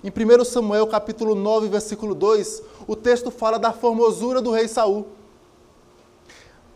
Em 0.02 0.10
1 0.10 0.46
Samuel 0.46 0.88
capítulo 0.88 1.36
9, 1.36 1.68
versículo 1.68 2.16
2, 2.16 2.64
o 2.88 2.96
texto 2.96 3.30
fala 3.30 3.60
da 3.60 3.74
formosura 3.74 4.42
do 4.42 4.52
rei 4.52 4.68
Saul. 4.68 5.08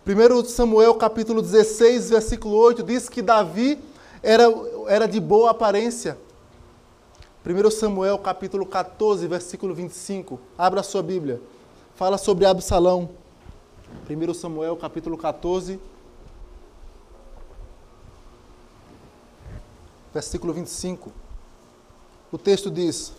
1 0.05 0.43
Samuel 0.45 0.93
capítulo 0.95 1.41
16, 1.41 2.09
versículo 2.09 2.55
8, 2.55 2.83
diz 2.83 3.07
que 3.07 3.21
Davi 3.21 3.79
era, 4.21 4.43
era 4.87 5.07
de 5.07 5.21
boa 5.21 5.51
aparência. 5.51 6.17
1 7.45 7.71
Samuel 7.71 8.17
capítulo 8.19 8.65
14, 8.65 9.25
versículo 9.25 9.73
25. 9.73 10.37
Abra 10.57 10.81
a 10.81 10.83
sua 10.83 11.01
Bíblia. 11.01 11.41
Fala 11.95 12.17
sobre 12.17 12.45
Absalão. 12.45 13.09
1 14.09 14.33
Samuel 14.33 14.75
capítulo 14.75 15.17
14, 15.17 15.79
versículo 20.13 20.51
25. 20.51 21.22
O 22.33 22.37
texto 22.39 22.71
diz: 22.71 23.13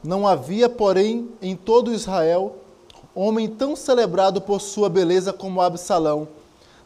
Não 0.00 0.24
havia, 0.24 0.68
porém, 0.68 1.28
em 1.42 1.56
todo 1.56 1.92
Israel 1.92 2.54
homem 3.16 3.48
tão 3.48 3.74
celebrado 3.74 4.40
por 4.40 4.60
sua 4.60 4.88
beleza 4.88 5.32
como 5.32 5.60
Absalão. 5.60 6.28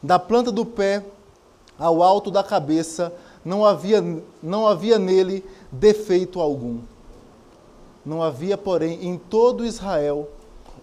Da 0.03 0.19
planta 0.19 0.51
do 0.51 0.65
pé 0.65 1.05
ao 1.79 2.03
alto 2.03 2.31
da 2.31 2.43
cabeça, 2.43 3.13
não 3.45 3.67
havia, 3.67 4.03
não 4.43 4.67
havia 4.67 4.99
nele 4.99 5.45
defeito 5.71 6.41
algum. 6.41 6.81
Não 8.03 8.23
havia, 8.23 8.57
porém, 8.57 9.07
em 9.07 9.19
todo 9.19 9.67
Israel 9.67 10.27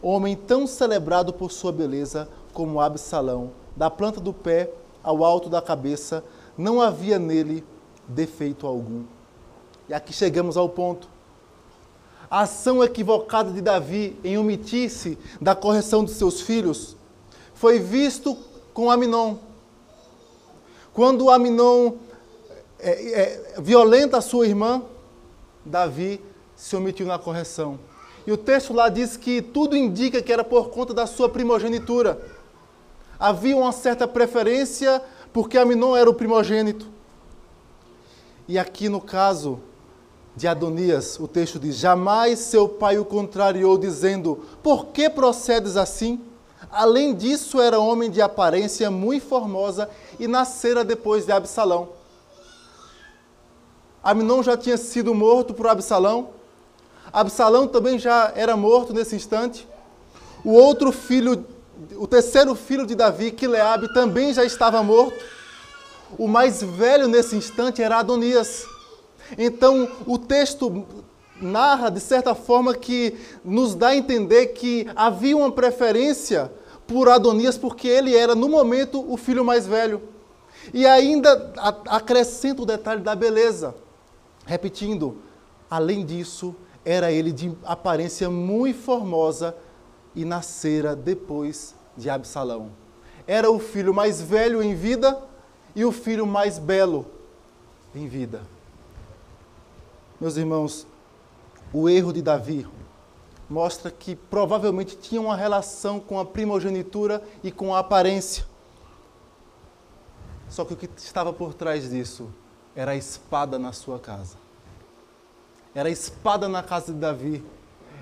homem 0.04 0.36
tão 0.36 0.68
celebrado 0.68 1.34
por 1.34 1.52
sua 1.52 1.72
beleza 1.72 2.30
como 2.54 2.80
Absalão 2.80 3.65
da 3.76 3.90
planta 3.90 4.20
do 4.20 4.34
pé 4.34 4.70
ao 5.04 5.24
alto 5.24 5.50
da 5.50 5.62
cabeça, 5.62 6.24
não 6.58 6.82
havia 6.82 7.20
nele 7.20 7.64
defeito 8.08 8.66
algum. 8.66 9.04
E 9.88 9.94
aqui 9.94 10.14
chegamos 10.14 10.58
ao 10.58 10.70
ponto. 10.70 11.08
A 12.30 12.42
ação 12.42 12.84
equivocada 12.84 13.52
de 13.52 13.62
Davi 13.62 14.18
em 14.24 14.38
omitir-se 14.38 15.18
da 15.40 15.54
correção 15.54 16.04
de 16.04 16.12
seus 16.12 16.42
filhos 16.42 16.98
foi 17.54 17.80
visto 17.80 18.36
com 18.74 18.90
Aminon. 18.90 19.38
Quando 20.92 21.30
Aminon 21.30 21.94
é, 22.80 22.90
é, 22.90 23.62
violenta 23.62 24.18
a 24.18 24.22
sua 24.22 24.48
irmã, 24.48 24.82
Davi 25.64 26.22
se 26.56 26.76
omitiu 26.76 27.06
na 27.06 27.20
correção. 27.20 27.80
E 28.26 28.32
o 28.32 28.38
texto 28.38 28.74
lá 28.74 28.90
diz 28.90 29.16
que 29.16 29.42
tudo 29.42 29.78
indica 29.78 30.22
que 30.22 30.34
era 30.34 30.44
por 30.44 30.70
conta 30.70 30.94
da 30.94 31.06
sua 31.06 31.30
primogenitura 31.30 32.20
havia 33.20 33.56
uma 33.56 33.72
certa 33.72 34.08
preferência 34.08 35.02
porque 35.34 35.58
Aminon 35.58 35.96
era 35.96 36.10
o 36.10 36.14
primogênito. 36.14 36.88
E 38.48 38.60
aqui 38.60 38.88
no 38.88 39.02
caso 39.02 39.60
de 40.36 40.48
Adonias, 40.48 41.20
o 41.20 41.28
texto 41.28 41.60
diz: 41.60 41.76
Jamais 41.76 42.40
seu 42.40 42.68
pai 42.68 42.98
o 42.98 43.06
contrariou, 43.06 43.78
dizendo: 43.78 44.46
Por 44.62 44.88
que 44.88 45.10
procedes 45.10 45.78
assim? 45.78 46.22
Além 46.72 47.14
disso, 47.14 47.62
era 47.62 47.80
homem 47.80 48.10
de 48.10 48.22
aparência 48.22 48.90
muito 48.92 49.26
formosa 49.26 49.90
e 50.20 50.28
nascera 50.28 50.84
depois 50.84 51.26
de 51.26 51.32
Absalão. 51.32 51.90
Aminon 54.04 54.44
já 54.44 54.56
tinha 54.56 54.78
sido 54.78 55.14
morto 55.16 55.54
por 55.54 55.68
Absalão. 55.68 56.30
Absalão 57.12 57.68
também 57.68 57.98
já 57.98 58.32
era 58.36 58.56
morto 58.56 58.94
nesse 58.94 59.16
instante. 59.16 59.68
O 60.44 60.52
outro 60.52 60.92
filho 60.92 61.44
o 61.98 62.08
terceiro 62.08 62.56
filho 62.56 62.86
de 62.86 62.96
Davi, 62.96 63.32
Quileabe, 63.32 63.94
também 63.94 64.34
já 64.34 64.44
estava 64.44 64.82
morto. 64.82 65.24
O 66.18 66.28
mais 66.28 66.62
velho 66.62 67.08
nesse 67.08 67.36
instante 67.36 67.82
era 67.82 67.98
Adonias. 67.98 68.66
Então, 69.38 69.90
o 70.06 70.18
texto 70.18 70.86
narra, 71.42 71.90
de 71.90 72.00
certa 72.00 72.34
forma, 72.34 72.74
que 72.74 73.16
nos 73.44 73.76
dá 73.76 73.90
a 73.90 73.96
entender 73.96 74.48
que 74.48 74.88
havia 74.96 75.36
uma 75.36 75.52
preferência 75.52 76.52
por 76.88 77.10
Adonias, 77.10 77.58
porque 77.58 77.88
ele 77.88 78.16
era, 78.16 78.36
no 78.36 78.48
momento, 78.48 79.04
o 79.12 79.18
filho 79.18 79.44
mais 79.44 79.66
velho. 79.66 80.02
E 80.74 80.86
ainda 80.86 81.54
acrescenta 81.88 82.62
o 82.62 82.66
detalhe 82.66 83.02
da 83.02 83.16
beleza. 83.16 83.76
Repetindo, 84.46 85.18
além 85.70 86.06
disso, 86.06 86.56
era 86.84 87.12
ele 87.12 87.32
de 87.32 87.52
aparência 87.64 88.30
muito 88.30 88.80
formosa 88.80 89.56
e 90.16 90.24
nascera 90.24 90.96
depois 90.96 91.76
de 91.98 92.10
Absalão. 92.10 92.72
Era 93.28 93.50
o 93.50 93.60
filho 93.60 93.94
mais 93.94 94.22
velho 94.22 94.62
em 94.62 94.76
vida 94.76 95.20
e 95.76 95.84
o 95.84 95.92
filho 95.92 96.26
mais 96.26 96.58
belo 96.58 97.06
em 97.94 98.08
vida. 98.08 98.42
Meus 100.20 100.38
irmãos, 100.38 100.88
o 101.74 101.90
erro 101.90 102.14
de 102.14 102.22
Davi 102.22 102.68
mostra 103.50 103.92
que 103.92 104.16
provavelmente 104.16 104.98
tinha 104.98 105.22
uma 105.22 105.36
relação 105.36 106.00
com 106.00 106.20
a 106.20 106.26
primogenitura 106.26 107.22
e 107.44 107.52
com 107.52 107.76
a 107.76 107.80
aparência. 107.80 108.46
Só 110.50 110.64
que 110.64 110.74
o 110.74 110.78
que 110.78 110.90
estava 110.98 111.34
por 111.34 111.54
trás 111.54 111.90
disso 111.90 112.32
era 112.76 112.92
a 112.92 112.96
espada 112.96 113.60
na 113.60 113.74
sua 113.74 114.00
casa. 114.00 114.38
Era 115.74 115.90
a 115.90 115.92
espada 115.92 116.48
na 116.48 116.64
casa 116.64 116.94
de 116.94 117.00
Davi 117.00 117.44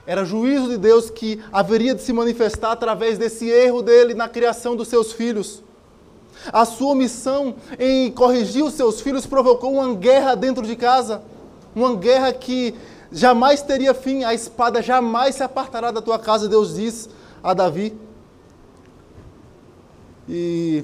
era 0.05 0.25
juízo 0.25 0.69
de 0.69 0.77
Deus 0.77 1.09
que 1.09 1.41
haveria 1.51 1.95
de 1.95 2.01
se 2.01 2.11
manifestar 2.11 2.71
através 2.71 3.17
desse 3.17 3.49
erro 3.49 3.81
dele 3.81 4.13
na 4.13 4.27
criação 4.27 4.75
dos 4.75 4.87
seus 4.87 5.13
filhos. 5.13 5.63
A 6.51 6.65
sua 6.65 6.93
missão 6.93 7.55
em 7.79 8.11
corrigir 8.11 8.63
os 8.63 8.73
seus 8.73 8.99
filhos 8.99 9.25
provocou 9.25 9.73
uma 9.73 9.93
guerra 9.95 10.35
dentro 10.35 10.65
de 10.65 10.75
casa, 10.75 11.21
uma 11.75 11.95
guerra 11.95 12.33
que 12.33 12.75
jamais 13.11 13.61
teria 13.61 13.93
fim, 13.93 14.23
a 14.23 14.33
espada 14.33 14.81
jamais 14.81 15.35
se 15.35 15.43
apartará 15.43 15.91
da 15.91 16.01
tua 16.01 16.19
casa, 16.19 16.49
Deus 16.49 16.75
diz 16.75 17.09
a 17.41 17.53
Davi. 17.53 17.95
E 20.27 20.83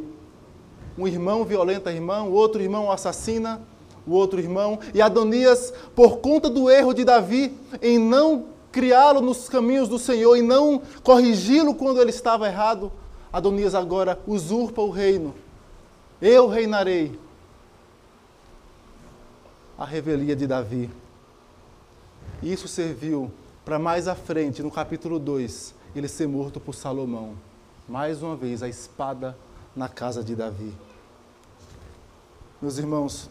um 0.97 1.07
irmão 1.07 1.43
violenta 1.43 1.91
irmão, 1.91 2.29
o 2.29 2.33
outro 2.33 2.61
irmão 2.61 2.91
assassina 2.91 3.61
o 4.07 4.13
outro 4.13 4.39
irmão, 4.39 4.79
e 4.93 5.01
Adonias, 5.01 5.71
por 5.95 6.17
conta 6.17 6.49
do 6.49 6.69
erro 6.69 6.93
de 6.93 7.03
Davi 7.03 7.55
em 7.81 7.99
não 7.99 8.45
criá-lo 8.71 9.21
nos 9.21 9.49
caminhos 9.49 9.87
do 9.87 9.99
Senhor 9.99 10.35
e 10.35 10.41
não 10.41 10.81
corrigi-lo 11.03 11.75
quando 11.75 12.01
ele 12.01 12.09
estava 12.09 12.47
errado, 12.47 12.91
Adonias 13.31 13.75
agora 13.75 14.19
usurpa 14.25 14.81
o 14.81 14.89
reino. 14.89 15.35
Eu 16.21 16.47
reinarei. 16.47 17.19
A 19.77 19.85
revelia 19.85 20.35
de 20.35 20.45
Davi. 20.45 20.89
Isso 22.41 22.67
serviu 22.67 23.31
para 23.63 23.77
mais 23.77 24.07
à 24.07 24.15
frente, 24.15 24.63
no 24.63 24.71
capítulo 24.71 25.19
2, 25.19 25.75
ele 25.95 26.07
ser 26.07 26.27
morto 26.27 26.59
por 26.59 26.73
Salomão. 26.73 27.35
Mais 27.87 28.23
uma 28.23 28.35
vez, 28.35 28.63
a 28.63 28.67
espada 28.67 29.37
na 29.75 29.87
casa 29.87 30.23
de 30.23 30.35
Davi. 30.35 30.73
Meus 32.61 32.77
irmãos, 32.77 33.29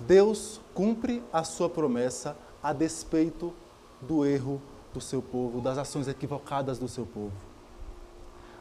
Deus 0.00 0.60
cumpre 0.72 1.22
a 1.32 1.44
sua 1.44 1.68
promessa 1.68 2.36
a 2.62 2.72
despeito 2.72 3.52
do 4.06 4.24
erro 4.24 4.60
do 4.92 5.00
seu 5.00 5.20
povo, 5.20 5.60
das 5.60 5.76
ações 5.76 6.06
equivocadas 6.06 6.78
do 6.78 6.88
seu 6.88 7.04
povo. 7.04 7.32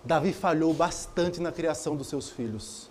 Davi 0.04 0.34
falhou 0.34 0.74
bastante 0.74 1.40
na 1.40 1.52
criação 1.52 1.96
dos 1.96 2.08
seus 2.08 2.30
filhos. 2.30 2.90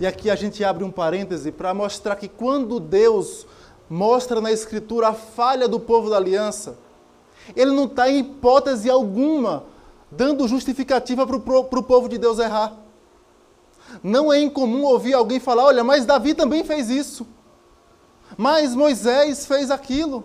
E 0.00 0.06
aqui 0.06 0.30
a 0.30 0.34
gente 0.34 0.64
abre 0.64 0.82
um 0.82 0.90
parêntese 0.90 1.52
para 1.52 1.72
mostrar 1.72 2.16
que 2.16 2.28
quando 2.28 2.80
Deus 2.80 3.46
mostra 3.88 4.40
na 4.40 4.50
Escritura 4.50 5.08
a 5.08 5.14
falha 5.14 5.68
do 5.68 5.78
povo 5.78 6.10
da 6.10 6.16
aliança, 6.16 6.76
ele 7.54 7.70
não 7.70 7.84
está 7.84 8.08
em 8.08 8.20
hipótese 8.20 8.90
alguma 8.90 9.64
dando 10.10 10.48
justificativa 10.48 11.26
para 11.26 11.36
o 11.36 11.82
povo 11.82 12.08
de 12.08 12.18
Deus 12.18 12.38
errar. 12.38 12.76
Não 14.02 14.32
é 14.32 14.40
incomum 14.40 14.82
ouvir 14.84 15.14
alguém 15.14 15.38
falar: 15.38 15.64
olha, 15.64 15.84
mas 15.84 16.06
Davi 16.06 16.34
também 16.34 16.64
fez 16.64 16.88
isso. 16.90 17.26
Mas 18.36 18.74
Moisés 18.74 19.46
fez 19.46 19.70
aquilo. 19.70 20.24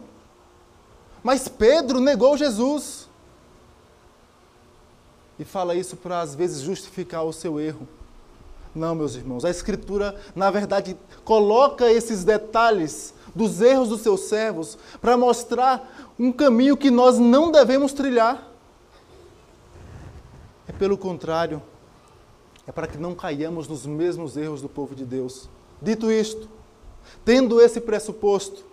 Mas 1.24 1.48
Pedro 1.48 2.00
negou 2.00 2.38
Jesus. 2.38 3.10
E 5.38 5.46
fala 5.46 5.76
isso 5.76 5.96
para, 5.96 6.22
às 6.22 6.36
vezes, 6.36 6.62
justificar 6.62 7.24
o 7.24 7.34
seu 7.34 7.60
erro. 7.60 7.88
Não, 8.74 8.94
meus 8.94 9.16
irmãos, 9.16 9.44
a 9.44 9.50
Escritura, 9.50 10.20
na 10.36 10.52
verdade, 10.52 10.98
coloca 11.24 11.92
esses 11.92 12.24
detalhes 12.24 13.14
dos 13.34 13.62
erros 13.62 13.90
dos 13.90 14.02
seus 14.02 14.22
servos 14.22 14.78
para 15.02 15.18
mostrar 15.18 16.12
um 16.20 16.32
caminho 16.32 16.78
que 16.78 16.92
nós 16.92 17.18
não 17.18 17.52
devemos 17.52 17.94
trilhar. 17.94 18.48
É 20.68 20.72
pelo 20.72 20.98
contrário, 20.98 21.62
é 22.68 22.72
para 22.72 22.88
que 22.88 22.98
não 22.98 23.16
caiamos 23.16 23.68
nos 23.68 23.86
mesmos 23.86 24.38
erros 24.38 24.62
do 24.62 24.70
povo 24.70 24.94
de 24.94 25.04
Deus. 25.04 25.50
Dito 25.82 26.12
isto, 26.12 26.48
tendo 27.26 27.60
esse 27.60 27.82
pressuposto, 27.82 28.64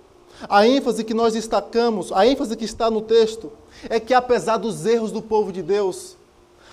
a 0.49 0.67
ênfase 0.67 1.05
que 1.05 1.15
nós 1.15 1.35
destacamos, 1.35 2.13
a 2.13 2.27
ênfase 2.27 2.57
que 2.57 2.65
está 2.65 2.91
no 2.91 3.01
texto, 3.01 3.51
é 3.89 3.99
que 3.99 4.13
apesar 4.13 4.59
dos 4.59 4.85
erros 4.85 5.11
do 5.13 5.23
povo 5.23 5.53
de 5.53 5.63
Deus, 5.63 6.17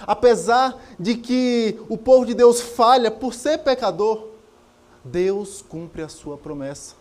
apesar 0.01 0.77
de 0.99 1.15
que 1.15 1.79
o 1.89 1.97
povo 1.97 2.25
de 2.25 2.33
Deus 2.33 2.59
falha 2.59 3.09
por 3.09 3.33
ser 3.33 3.59
pecador, 3.59 4.27
Deus 5.03 5.63
cumpre 5.67 6.01
a 6.01 6.09
sua 6.09 6.37
promessa. 6.37 6.95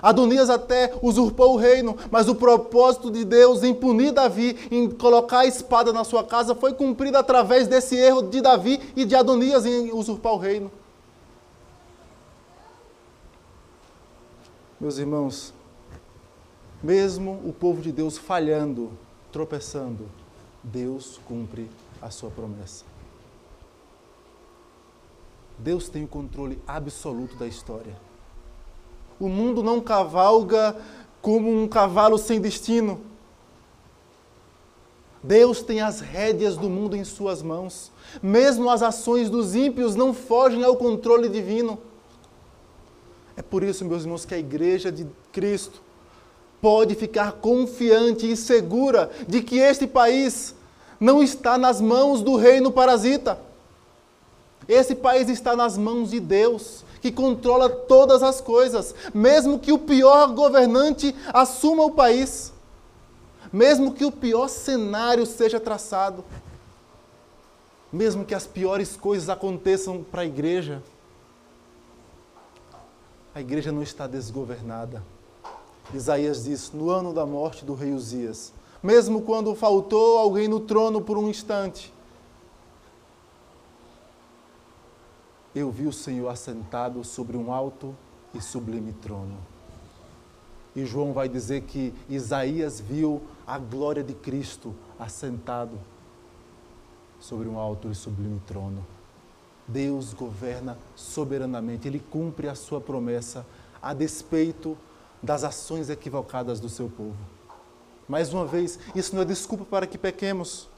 Adonias 0.00 0.48
até 0.48 0.94
usurpou 1.02 1.54
o 1.54 1.58
reino, 1.58 1.96
mas 2.10 2.28
o 2.28 2.34
propósito 2.34 3.10
de 3.10 3.24
Deus 3.24 3.62
em 3.62 3.74
punir 3.74 4.12
Davi, 4.12 4.56
em 4.70 4.88
colocar 4.88 5.40
a 5.40 5.46
espada 5.46 5.92
na 5.92 6.02
sua 6.02 6.24
casa, 6.24 6.54
foi 6.54 6.72
cumprido 6.72 7.18
através 7.18 7.68
desse 7.68 7.96
erro 7.96 8.22
de 8.22 8.40
Davi 8.40 8.80
e 8.96 9.04
de 9.04 9.14
Adonias 9.14 9.66
em 9.66 9.92
usurpar 9.92 10.32
o 10.32 10.38
reino. 10.38 10.70
Meus 14.80 14.98
irmãos, 14.98 15.52
mesmo 16.82 17.40
o 17.44 17.52
povo 17.52 17.80
de 17.80 17.92
Deus 17.92 18.18
falhando, 18.18 18.90
tropeçando, 19.30 20.08
Deus 20.62 21.20
cumpre 21.24 21.70
a 22.00 22.10
sua 22.10 22.30
promessa. 22.30 22.84
Deus 25.58 25.88
tem 25.88 26.04
o 26.04 26.08
controle 26.08 26.60
absoluto 26.66 27.36
da 27.36 27.46
história. 27.46 27.96
O 29.20 29.28
mundo 29.28 29.62
não 29.62 29.80
cavalga 29.80 30.76
como 31.20 31.48
um 31.48 31.68
cavalo 31.68 32.18
sem 32.18 32.40
destino. 32.40 33.00
Deus 35.22 35.62
tem 35.62 35.80
as 35.80 36.00
rédeas 36.00 36.56
do 36.56 36.68
mundo 36.68 36.96
em 36.96 37.04
suas 37.04 37.42
mãos. 37.42 37.92
Mesmo 38.20 38.68
as 38.68 38.82
ações 38.82 39.30
dos 39.30 39.54
ímpios 39.54 39.94
não 39.94 40.12
fogem 40.12 40.64
ao 40.64 40.76
controle 40.76 41.28
divino. 41.28 41.78
É 43.36 43.42
por 43.42 43.62
isso, 43.62 43.84
meus 43.84 44.02
irmãos, 44.02 44.24
que 44.24 44.34
a 44.34 44.38
igreja 44.38 44.90
de 44.90 45.06
Cristo 45.30 45.80
pode 46.62 46.94
ficar 46.94 47.32
confiante 47.32 48.30
e 48.30 48.36
segura 48.36 49.10
de 49.26 49.42
que 49.42 49.58
este 49.58 49.84
país 49.84 50.54
não 51.00 51.20
está 51.20 51.58
nas 51.58 51.80
mãos 51.80 52.22
do 52.22 52.36
reino 52.36 52.70
parasita. 52.70 53.36
Esse 54.68 54.94
país 54.94 55.28
está 55.28 55.56
nas 55.56 55.76
mãos 55.76 56.10
de 56.10 56.20
Deus 56.20 56.84
que 57.00 57.10
controla 57.10 57.68
todas 57.68 58.22
as 58.22 58.40
coisas, 58.40 58.94
mesmo 59.12 59.58
que 59.58 59.72
o 59.72 59.78
pior 59.78 60.32
governante 60.34 61.12
assuma 61.34 61.82
o 61.82 61.90
país, 61.90 62.52
mesmo 63.52 63.92
que 63.92 64.04
o 64.04 64.12
pior 64.12 64.46
cenário 64.46 65.26
seja 65.26 65.58
traçado, 65.58 66.24
mesmo 67.92 68.24
que 68.24 68.36
as 68.36 68.46
piores 68.46 68.96
coisas 68.96 69.28
aconteçam 69.28 70.04
para 70.04 70.22
a 70.22 70.26
igreja, 70.26 70.80
a 73.34 73.40
igreja 73.40 73.72
não 73.72 73.82
está 73.82 74.06
desgovernada. 74.06 75.02
Isaías 75.94 76.44
diz: 76.44 76.72
no 76.72 76.90
ano 76.90 77.12
da 77.12 77.26
morte 77.26 77.64
do 77.64 77.74
rei 77.74 77.92
Uzias, 77.92 78.52
mesmo 78.82 79.22
quando 79.22 79.54
faltou 79.54 80.18
alguém 80.18 80.48
no 80.48 80.60
trono 80.60 81.00
por 81.00 81.18
um 81.18 81.28
instante, 81.28 81.92
eu 85.54 85.70
vi 85.70 85.86
o 85.86 85.92
Senhor 85.92 86.28
assentado 86.28 87.04
sobre 87.04 87.36
um 87.36 87.52
alto 87.52 87.94
e 88.34 88.40
sublime 88.40 88.92
trono. 88.94 89.36
E 90.74 90.86
João 90.86 91.12
vai 91.12 91.28
dizer 91.28 91.62
que 91.62 91.92
Isaías 92.08 92.80
viu 92.80 93.20
a 93.46 93.58
glória 93.58 94.02
de 94.02 94.14
Cristo 94.14 94.74
assentado 94.98 95.78
sobre 97.20 97.46
um 97.46 97.58
alto 97.58 97.90
e 97.90 97.94
sublime 97.94 98.40
trono. 98.46 98.84
Deus 99.68 100.14
governa 100.14 100.78
soberanamente, 100.96 101.86
ele 101.86 102.00
cumpre 102.00 102.48
a 102.48 102.54
sua 102.54 102.80
promessa 102.80 103.46
a 103.80 103.92
despeito 103.92 104.76
das 105.22 105.44
ações 105.44 105.88
equivocadas 105.88 106.58
do 106.58 106.68
seu 106.68 106.88
povo. 106.88 107.16
Mais 108.08 108.32
uma 108.32 108.44
vez, 108.44 108.78
isso 108.94 109.14
não 109.14 109.22
é 109.22 109.24
desculpa 109.24 109.64
para 109.64 109.86
que 109.86 109.96
pequemos. 109.96 110.68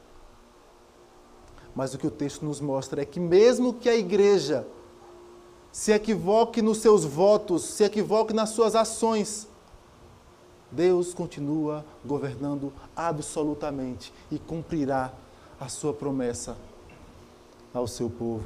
Mas 1.74 1.94
o 1.94 1.98
que 1.98 2.06
o 2.06 2.10
texto 2.10 2.44
nos 2.44 2.60
mostra 2.60 3.02
é 3.02 3.04
que, 3.04 3.18
mesmo 3.18 3.74
que 3.74 3.88
a 3.88 3.96
igreja 3.96 4.66
se 5.72 5.92
equivoque 5.92 6.62
nos 6.62 6.78
seus 6.78 7.04
votos, 7.04 7.64
se 7.64 7.82
equivoque 7.82 8.32
nas 8.32 8.50
suas 8.50 8.76
ações, 8.76 9.48
Deus 10.70 11.12
continua 11.14 11.84
governando 12.04 12.72
absolutamente 12.94 14.12
e 14.30 14.38
cumprirá 14.38 15.12
a 15.58 15.68
sua 15.68 15.92
promessa 15.92 16.56
ao 17.72 17.88
seu 17.88 18.08
povo. 18.08 18.44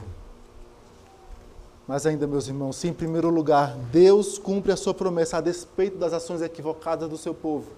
Mas 1.88 2.04
ainda, 2.04 2.26
meus 2.26 2.46
irmãos, 2.46 2.76
se 2.76 2.86
em 2.86 2.92
primeiro 2.92 3.30
lugar 3.30 3.74
Deus 3.90 4.36
cumpre 4.36 4.70
a 4.70 4.76
sua 4.76 4.92
promessa 4.92 5.38
a 5.38 5.40
despeito 5.40 5.96
das 5.96 6.12
ações 6.12 6.42
equivocadas 6.42 7.08
do 7.08 7.16
seu 7.16 7.32
povo, 7.32 7.70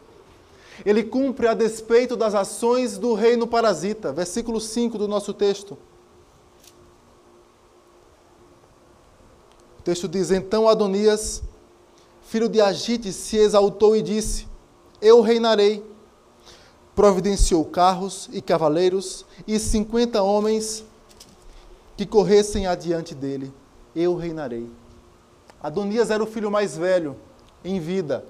ele 0.84 1.04
cumpre 1.04 1.46
a 1.46 1.54
despeito 1.54 2.16
das 2.16 2.34
ações 2.34 2.98
do 2.98 3.14
reino 3.14 3.46
parasita. 3.46 4.12
Versículo 4.12 4.60
5 4.60 4.98
do 4.98 5.06
nosso 5.06 5.32
texto. 5.32 5.78
O 9.78 9.82
texto 9.82 10.08
diz: 10.08 10.32
Então 10.32 10.68
Adonias, 10.68 11.40
filho 12.22 12.48
de 12.48 12.60
Agite, 12.60 13.12
se 13.12 13.36
exaltou 13.36 13.94
e 13.94 14.02
disse: 14.02 14.48
Eu 15.00 15.20
reinarei. 15.20 15.88
Providenciou 16.96 17.64
carros 17.64 18.28
e 18.32 18.42
cavaleiros 18.42 19.24
e 19.46 19.58
cinquenta 19.58 20.20
homens 20.20 20.84
que 21.96 22.04
corressem 22.04 22.66
adiante 22.66 23.14
dele. 23.14 23.59
Eu 23.94 24.16
reinarei. 24.16 24.68
Adonias 25.62 26.10
era 26.10 26.22
o 26.22 26.26
filho 26.26 26.50
mais 26.50 26.76
velho 26.76 27.16
em 27.64 27.78
vida 27.78 28.24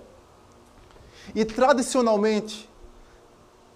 e 1.34 1.44
tradicionalmente, 1.44 2.68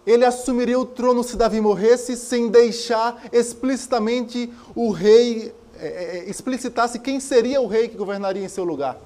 ele 0.07 0.25
assumiria 0.25 0.79
o 0.79 0.85
trono 0.85 1.23
se 1.23 1.37
Davi 1.37 1.61
morresse, 1.61 2.17
sem 2.17 2.49
deixar 2.49 3.25
explicitamente 3.33 4.53
o 4.75 4.91
rei, 4.91 5.55
é, 5.79 5.87
é, 5.87 6.19
é, 6.19 6.31
explicitasse 6.31 6.99
quem 6.99 7.21
seria 7.21 7.61
o 7.61 7.67
rei 7.67 7.89
que 7.89 7.97
governaria 7.97 8.45
em 8.45 8.49
seu 8.49 8.65
lugar. 8.65 8.99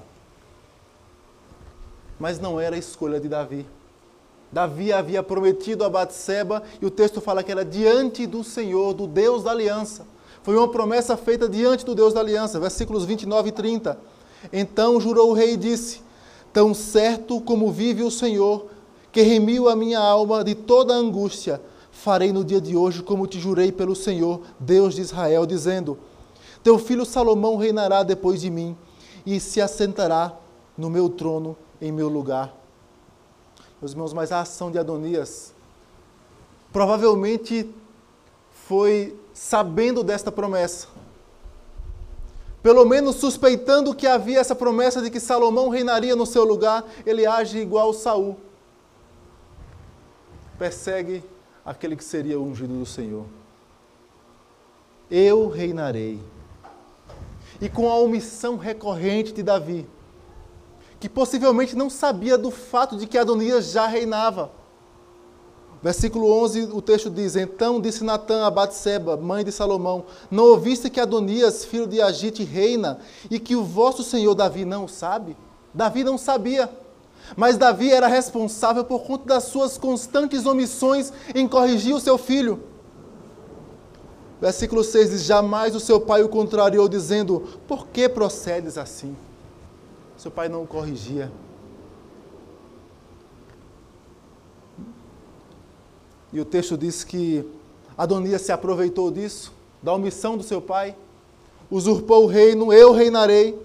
Mas 2.19 2.39
não 2.39 2.59
era 2.59 2.75
a 2.75 2.79
escolha 2.79 3.19
de 3.19 3.29
Davi. 3.29 3.65
Davi 4.51 4.91
havia 4.91 5.21
prometido 5.21 5.85
a 5.85 5.89
Batseba 5.89 6.63
e 6.81 6.85
o 6.85 6.91
texto 6.91 7.21
fala 7.21 7.43
que 7.43 7.51
era 7.51 7.63
diante 7.63 8.25
do 8.25 8.43
Senhor, 8.43 8.93
do 8.93 9.07
Deus 9.07 9.43
da 9.43 9.51
aliança. 9.51 10.05
Foi 10.43 10.55
uma 10.55 10.67
promessa 10.67 11.17
feita 11.17 11.47
diante 11.49 11.85
do 11.85 11.93
Deus 11.93 12.13
da 12.13 12.19
aliança, 12.19 12.59
versículos 12.59 13.05
29 13.05 13.49
e 13.49 13.51
30. 13.51 13.99
Então 14.53 14.99
jurou 14.99 15.31
o 15.31 15.33
rei 15.33 15.53
e 15.53 15.57
disse: 15.57 16.01
Tão 16.53 16.73
certo 16.73 17.41
como 17.41 17.71
vive 17.71 18.03
o 18.03 18.11
Senhor, 18.11 18.67
que 19.11 19.21
remiu 19.21 19.67
a 19.67 19.75
minha 19.75 19.99
alma 19.99 20.43
de 20.43 20.55
toda 20.55 20.93
angústia, 20.93 21.61
farei 21.91 22.31
no 22.31 22.43
dia 22.43 22.61
de 22.61 22.75
hoje 22.75 23.03
como 23.03 23.27
te 23.27 23.39
jurei 23.39 23.71
pelo 23.71 23.95
Senhor, 23.95 24.41
Deus 24.59 24.95
de 24.95 25.01
Israel, 25.01 25.45
dizendo: 25.45 25.99
Teu 26.63 26.79
filho 26.79 27.05
Salomão 27.05 27.57
reinará 27.57 28.03
depois 28.03 28.39
de 28.39 28.49
mim 28.49 28.77
e 29.25 29.39
se 29.39 29.59
assentará 29.59 30.37
no 30.77 30.89
meu 30.89 31.09
trono 31.09 31.57
em 31.81 31.91
meu 31.91 32.07
lugar. 32.07 32.55
Meus 33.81 33.91
irmãos, 33.91 34.13
mas 34.13 34.31
a 34.31 34.41
ação 34.41 34.71
de 34.71 34.77
Adonias 34.77 35.53
provavelmente 36.71 37.69
foi 38.51 39.18
sabendo 39.39 40.03
desta 40.03 40.29
promessa. 40.29 40.89
Pelo 42.61 42.83
menos 42.83 43.15
suspeitando 43.15 43.95
que 43.95 44.05
havia 44.05 44.37
essa 44.37 44.53
promessa 44.53 45.01
de 45.01 45.09
que 45.09 45.17
Salomão 45.17 45.69
reinaria 45.69 46.13
no 46.13 46.25
seu 46.25 46.43
lugar, 46.43 46.83
ele 47.05 47.25
age 47.25 47.57
igual 47.57 47.93
Saul. 47.93 48.37
Persegue 50.57 51.23
aquele 51.65 51.95
que 51.95 52.03
seria 52.03 52.37
o 52.37 52.43
ungido 52.43 52.77
do 52.77 52.85
Senhor. 52.85 53.25
Eu 55.09 55.47
reinarei. 55.47 56.21
E 57.61 57.69
com 57.69 57.89
a 57.89 57.95
omissão 57.95 58.57
recorrente 58.57 59.31
de 59.31 59.41
Davi, 59.41 59.87
que 60.99 61.07
possivelmente 61.07 61.77
não 61.77 61.89
sabia 61.89 62.37
do 62.37 62.51
fato 62.51 62.97
de 62.97 63.07
que 63.07 63.17
Adonias 63.17 63.71
já 63.71 63.87
reinava. 63.87 64.51
Versículo 65.81 66.29
11, 66.43 66.69
o 66.73 66.81
texto 66.81 67.09
diz: 67.09 67.35
Então 67.35 67.79
disse 67.79 68.03
Natã 68.03 68.45
a 68.45 68.51
Batseba, 68.51 69.15
mãe 69.15 69.45
de 69.45 69.51
Salomão: 69.51 70.05
Não 70.29 70.43
ouviste 70.45 70.89
que 70.89 70.99
Adonias, 70.99 71.63
filho 71.63 71.87
de 71.87 72.01
Agite, 72.01 72.43
reina 72.43 72.99
e 73.31 73.39
que 73.39 73.55
o 73.55 73.63
vosso 73.63 74.03
senhor 74.03 74.35
Davi 74.35 74.65
não 74.65 74.87
sabe? 74.87 75.37
Davi 75.73 76.03
não 76.03 76.17
sabia. 76.17 76.69
Mas 77.37 77.57
Davi 77.57 77.91
era 77.91 78.07
responsável 78.07 78.83
por 78.83 79.03
conta 79.03 79.25
das 79.25 79.45
suas 79.45 79.77
constantes 79.77 80.45
omissões 80.45 81.13
em 81.33 81.47
corrigir 81.47 81.95
o 81.95 81.99
seu 81.99 82.17
filho. 82.17 82.61
Versículo 84.41 84.83
6 84.83 85.11
diz: 85.11 85.23
Jamais 85.23 85.75
o 85.75 85.79
seu 85.79 86.01
pai 86.01 86.23
o 86.23 86.29
contrariou, 86.29 86.89
dizendo: 86.89 87.47
Por 87.67 87.87
que 87.87 88.09
procedes 88.09 88.77
assim? 88.77 89.15
Seu 90.17 90.29
pai 90.29 90.49
não 90.49 90.63
o 90.63 90.67
corrigia. 90.67 91.31
E 96.31 96.39
o 96.39 96.45
texto 96.45 96.77
diz 96.77 97.03
que 97.03 97.45
Adonias 97.97 98.41
se 98.41 98.51
aproveitou 98.51 99.11
disso, 99.11 99.51
da 99.81 99.93
omissão 99.93 100.37
do 100.37 100.43
seu 100.43 100.61
pai, 100.61 100.95
usurpou 101.69 102.23
o 102.23 102.27
reino, 102.27 102.71
eu 102.71 102.91
reinarei. 102.91 103.57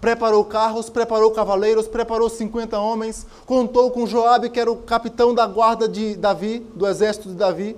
Preparou 0.00 0.44
carros, 0.44 0.88
preparou 0.88 1.30
cavaleiros, 1.30 1.86
preparou 1.86 2.28
50 2.28 2.78
homens, 2.78 3.26
contou 3.44 3.90
com 3.90 4.06
Joabe, 4.06 4.50
que 4.50 4.60
era 4.60 4.70
o 4.70 4.76
capitão 4.76 5.34
da 5.34 5.46
guarda 5.46 5.88
de 5.88 6.16
Davi, 6.16 6.60
do 6.74 6.86
exército 6.86 7.28
de 7.28 7.34
Davi, 7.34 7.76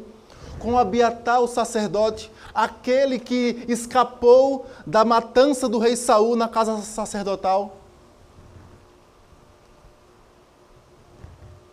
com 0.59 0.79
Abiatar, 0.79 1.41
o 1.41 1.49
sacerdote, 1.49 2.31
aquele 2.55 3.19
que 3.19 3.65
escapou 3.69 4.67
da 4.87 5.05
matança 5.05 5.69
do 5.69 5.79
rei 5.79 5.97
Saul 5.97 6.37
na 6.37 6.49
casa 6.49 6.79
sacerdotal. 6.79 7.77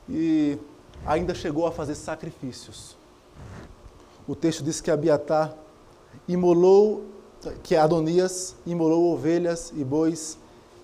e 0.10 0.58
ainda 1.06 1.34
chegou 1.34 1.66
a 1.66 1.72
fazer 1.72 1.96
sacrifícios. 1.96 2.98
O 4.28 4.36
texto 4.36 4.64
diz 4.64 4.80
que 4.80 4.92
Abiatar 4.92 5.56
imolou, 6.28 7.04
que 7.64 7.76
Adonias 7.76 8.56
imolou 8.66 9.14
ovelhas 9.14 9.74
e 9.76 9.84
bois 9.84 10.38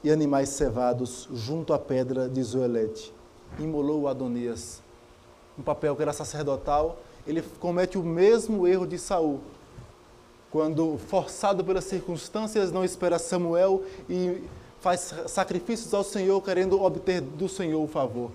e 0.04 0.12
animais 0.12 0.50
cevados 0.50 1.28
junto 1.32 1.74
à 1.74 1.80
pedra 1.80 2.28
de 2.28 2.42
Zoelete. 2.42 3.14
Imolou 3.60 4.08
Adonias. 4.08 4.82
Um 5.58 5.64
papel 5.64 5.96
que 5.96 6.02
era 6.02 6.14
sacerdotal, 6.14 6.98
ele 7.28 7.42
comete 7.60 7.98
o 7.98 8.04
mesmo 8.04 8.68
erro 8.68 8.86
de 8.86 8.98
Saul. 8.98 9.40
Quando, 10.52 10.98
forçado 11.08 11.64
pelas 11.64 11.86
circunstâncias, 11.86 12.72
não 12.72 12.84
espera 12.84 13.20
Samuel 13.20 13.84
e 14.10 14.44
faz 14.80 15.14
sacrifícios 15.28 15.94
ao 15.94 16.04
Senhor, 16.04 16.42
querendo 16.42 16.82
obter 16.82 17.22
do 17.22 17.50
Senhor 17.50 17.84
o 17.84 17.88
favor. 17.88 18.32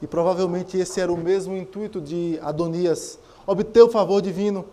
E 0.00 0.06
provavelmente 0.06 0.76
esse 0.76 1.00
era 1.00 1.12
o 1.12 1.16
mesmo 1.16 1.56
intuito 1.56 2.00
de 2.00 2.38
Adonias, 2.42 3.18
obter 3.46 3.82
o 3.82 3.88
favor 3.88 4.20
divino. 4.20 4.64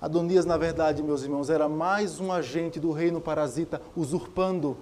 Adonias, 0.00 0.44
na 0.44 0.56
verdade, 0.56 1.02
meus 1.02 1.22
irmãos, 1.22 1.50
era 1.50 1.68
mais 1.68 2.20
um 2.20 2.30
agente 2.30 2.78
do 2.78 2.92
reino 2.92 3.20
parasita, 3.20 3.80
usurpando 3.96 4.76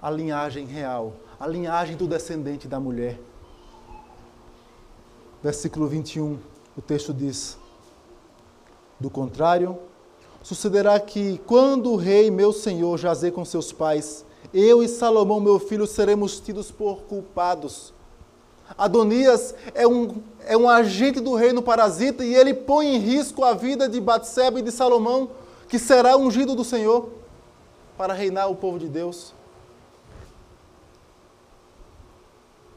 a 0.00 0.10
linhagem 0.10 0.66
real, 0.66 1.12
a 1.38 1.46
linhagem 1.46 1.96
do 1.96 2.06
descendente 2.06 2.66
da 2.66 2.80
mulher. 2.80 3.20
Versículo 5.42 5.86
21, 5.86 6.38
o 6.76 6.82
texto 6.82 7.14
diz: 7.14 7.58
Do 8.98 9.10
contrário, 9.10 9.78
sucederá 10.42 10.98
que, 10.98 11.38
quando 11.46 11.92
o 11.92 11.96
rei, 11.96 12.30
meu 12.30 12.52
senhor, 12.52 12.98
jazer 12.98 13.32
com 13.32 13.44
seus 13.44 13.72
pais, 13.72 14.24
eu 14.52 14.82
e 14.82 14.88
Salomão, 14.88 15.40
meu 15.40 15.58
filho, 15.58 15.86
seremos 15.86 16.40
tidos 16.40 16.70
por 16.70 17.02
culpados. 17.02 17.92
Adonias 18.76 19.54
é 19.74 19.86
um, 19.86 20.22
é 20.46 20.56
um 20.56 20.68
agente 20.68 21.20
do 21.20 21.34
reino 21.34 21.62
parasita 21.62 22.24
e 22.24 22.34
ele 22.34 22.54
põe 22.54 22.94
em 22.94 22.98
risco 22.98 23.44
a 23.44 23.52
vida 23.52 23.88
de 23.88 24.00
Batseba 24.00 24.60
e 24.60 24.62
de 24.62 24.70
Salomão, 24.70 25.30
que 25.68 25.78
será 25.78 26.16
ungido 26.16 26.54
do 26.54 26.64
Senhor 26.64 27.10
para 27.96 28.14
reinar 28.14 28.50
o 28.50 28.56
povo 28.56 28.78
de 28.78 28.88
Deus. 28.88 29.34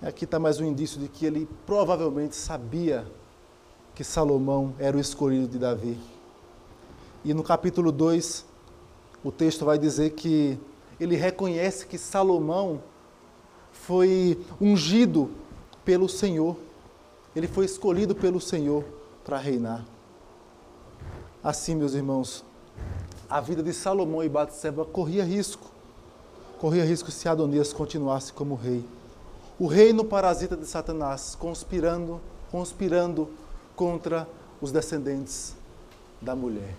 Aqui 0.02 0.26
está 0.26 0.38
mais 0.38 0.60
um 0.60 0.66
indício 0.66 1.00
de 1.00 1.08
que 1.08 1.26
ele 1.26 1.48
provavelmente 1.66 2.36
sabia 2.36 3.08
que 3.96 4.04
Salomão 4.04 4.74
era 4.78 4.98
o 4.98 5.00
escolhido 5.00 5.48
de 5.48 5.58
Davi. 5.58 5.98
E 7.24 7.34
no 7.34 7.42
capítulo 7.42 7.92
2, 7.92 8.46
o 9.24 9.32
texto 9.32 9.64
vai 9.64 9.78
dizer 9.78 10.10
que 10.10 10.60
ele 11.00 11.16
reconhece 11.16 11.86
que 11.86 11.98
Salomão 11.98 12.82
foi 13.72 14.40
ungido 14.62 15.32
pelo 15.84 16.08
Senhor. 16.08 16.56
Ele 17.36 17.48
foi 17.48 17.66
escolhido 17.66 18.16
pelo 18.16 18.40
Senhor 18.40 18.84
para 19.26 19.38
reinar. 19.38 19.84
Assim, 21.44 21.76
meus 21.76 21.94
irmãos, 21.94 22.44
a 23.30 23.42
vida 23.42 23.64
de 23.64 23.74
Salomão 23.74 24.24
e 24.24 24.30
Batseba 24.30 24.86
corria 24.86 25.24
risco. 25.24 25.72
Corria 26.60 26.86
risco 26.86 27.12
se 27.12 27.28
Adonias 27.28 27.74
continuasse 27.74 28.32
como 28.32 28.56
rei. 28.56 28.86
O 29.60 29.68
reino 29.68 30.06
parasita 30.06 30.56
de 30.56 30.66
Satanás, 30.66 31.36
conspirando, 31.36 32.22
conspirando 32.50 33.30
contra 33.76 34.28
os 34.62 34.72
descendentes 34.72 35.56
da 36.22 36.36
mulher. 36.36 36.76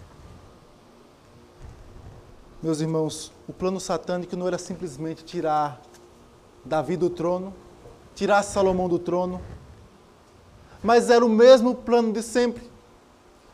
Meus 2.64 2.81
irmãos, 2.81 3.31
o 3.46 3.53
plano 3.53 3.79
satânico 3.79 4.35
não 4.37 4.46
era 4.48 4.57
simplesmente 4.57 5.22
tirar 5.22 5.83
Davi 6.64 6.96
do 6.96 7.11
trono, 7.11 7.53
tirar 8.14 8.42
Salomão 8.42 8.88
do 8.88 8.98
trono, 8.98 9.38
mas 10.83 11.11
era 11.11 11.22
o 11.22 11.29
mesmo 11.29 11.74
plano 11.74 12.11
de 12.11 12.22
sempre: 12.22 12.62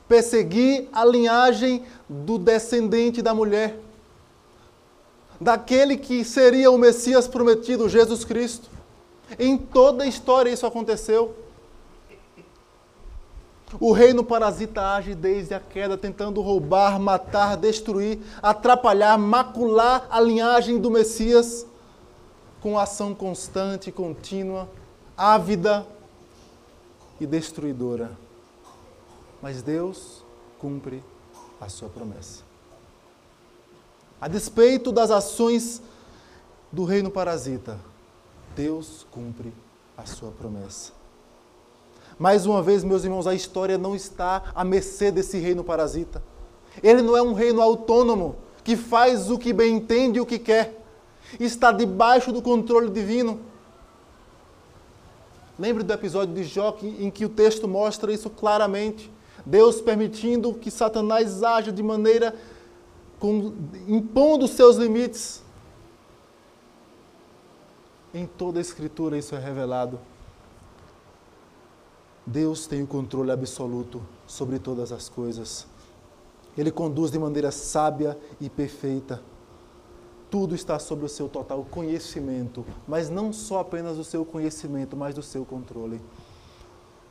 perseguir 0.07 0.88
a 0.92 1.05
linhagem 1.05 1.85
do 2.09 2.38
descendente 2.38 3.20
da 3.20 3.35
mulher, 3.35 3.81
daquele 5.40 5.96
que 5.96 6.25
seria 6.25 6.70
o 6.70 6.79
Messias 6.79 7.27
prometido, 7.27 7.88
Jesus 7.88 8.25
Cristo. 8.25 8.70
Em 9.40 9.59
toda 9.59 10.05
a 10.05 10.07
história 10.07 10.51
isso 10.51 10.66
aconteceu. 10.66 11.35
O 13.78 13.92
reino 13.92 14.24
parasita 14.24 14.94
age 14.94 15.14
desde 15.14 15.54
a 15.54 15.61
queda, 15.61 15.96
tentando 15.96 16.40
roubar, 16.40 16.98
matar, 16.98 17.56
destruir, 17.56 18.18
atrapalhar, 18.42 19.16
macular 19.16 20.09
a 20.11 20.20
linhagem 20.20 20.78
do 20.78 20.90
Messias 20.90 21.66
com 22.61 22.78
ação 22.78 23.14
constante, 23.14 23.92
contínua, 23.92 24.68
ávida 25.16 25.87
e 27.20 27.26
destruidora. 27.26 28.11
Mas 29.40 29.62
Deus 29.62 30.24
cumpre 30.59 31.02
a 31.61 31.68
sua 31.68 31.88
promessa. 31.88 32.42
A 34.20 34.28
despeito 34.28 34.90
das 34.90 35.11
ações 35.11 35.80
do 36.72 36.85
reino 36.85 37.11
parasita, 37.11 37.78
Deus 38.54 39.06
cumpre 39.11 39.54
a 39.96 40.04
sua 40.04 40.30
promessa. 40.30 41.00
Mais 42.20 42.44
uma 42.44 42.62
vez, 42.62 42.85
meus 42.85 43.02
irmãos, 43.02 43.26
a 43.26 43.35
história 43.35 43.78
não 43.78 43.96
está 43.96 44.52
à 44.54 44.62
mercê 44.62 45.11
desse 45.11 45.38
reino 45.38 45.64
parasita. 45.64 46.22
Ele 46.83 47.00
não 47.00 47.16
é 47.16 47.22
um 47.22 47.33
reino 47.33 47.62
autônomo 47.62 48.37
que 48.62 48.76
faz 48.76 49.30
o 49.30 49.38
que 49.38 49.54
bem 49.54 49.76
entende 49.76 50.18
e 50.18 50.20
o 50.20 50.26
que 50.26 50.38
quer. 50.38 50.85
Está 51.40 51.72
debaixo 51.72 52.30
do 52.30 52.42
controle 52.42 52.90
divino. 52.90 53.40
Lembre 55.59 55.83
do 55.83 55.94
episódio 55.94 56.35
de 56.35 56.44
Jó 56.44 56.76
em 56.83 57.11
que 57.11 57.24
o 57.24 57.28
texto 57.30 57.66
mostra 57.66 58.12
isso 58.12 58.28
claramente. 58.28 59.11
Deus 59.46 59.80
permitindo 59.80 60.52
que 60.52 60.70
Satanás 60.70 61.42
haja 61.42 61.72
de 61.72 61.83
maneira 61.83 62.35
com, 63.18 63.54
impondo 63.88 64.46
seus 64.46 64.76
limites. 64.76 65.42
Em 68.12 68.26
toda 68.26 68.59
a 68.59 68.61
Escritura 68.61 69.16
isso 69.16 69.35
é 69.35 69.38
revelado. 69.38 69.98
Deus 72.31 72.69
tem 72.69 72.81
o 72.81 72.87
controle 72.87 73.33
absoluto 73.33 74.01
sobre 74.25 74.61
todas 74.61 74.93
as 74.93 75.09
coisas. 75.09 75.66
Ele 76.57 76.71
conduz 76.71 77.11
de 77.11 77.19
maneira 77.19 77.51
sábia 77.51 78.16
e 78.40 78.49
perfeita. 78.49 79.21
Tudo 80.31 80.55
está 80.55 80.79
sob 80.79 81.05
o 81.05 81.09
seu 81.09 81.29
total 81.29 81.66
conhecimento, 81.69 82.64
mas 82.87 83.11
não 83.11 83.33
só 83.33 83.59
apenas 83.59 83.99
o 83.99 84.05
seu 84.05 84.25
conhecimento, 84.25 84.97
mas 84.97 85.12
do 85.12 85.25
seu 85.25 85.45
controle. 85.45 86.01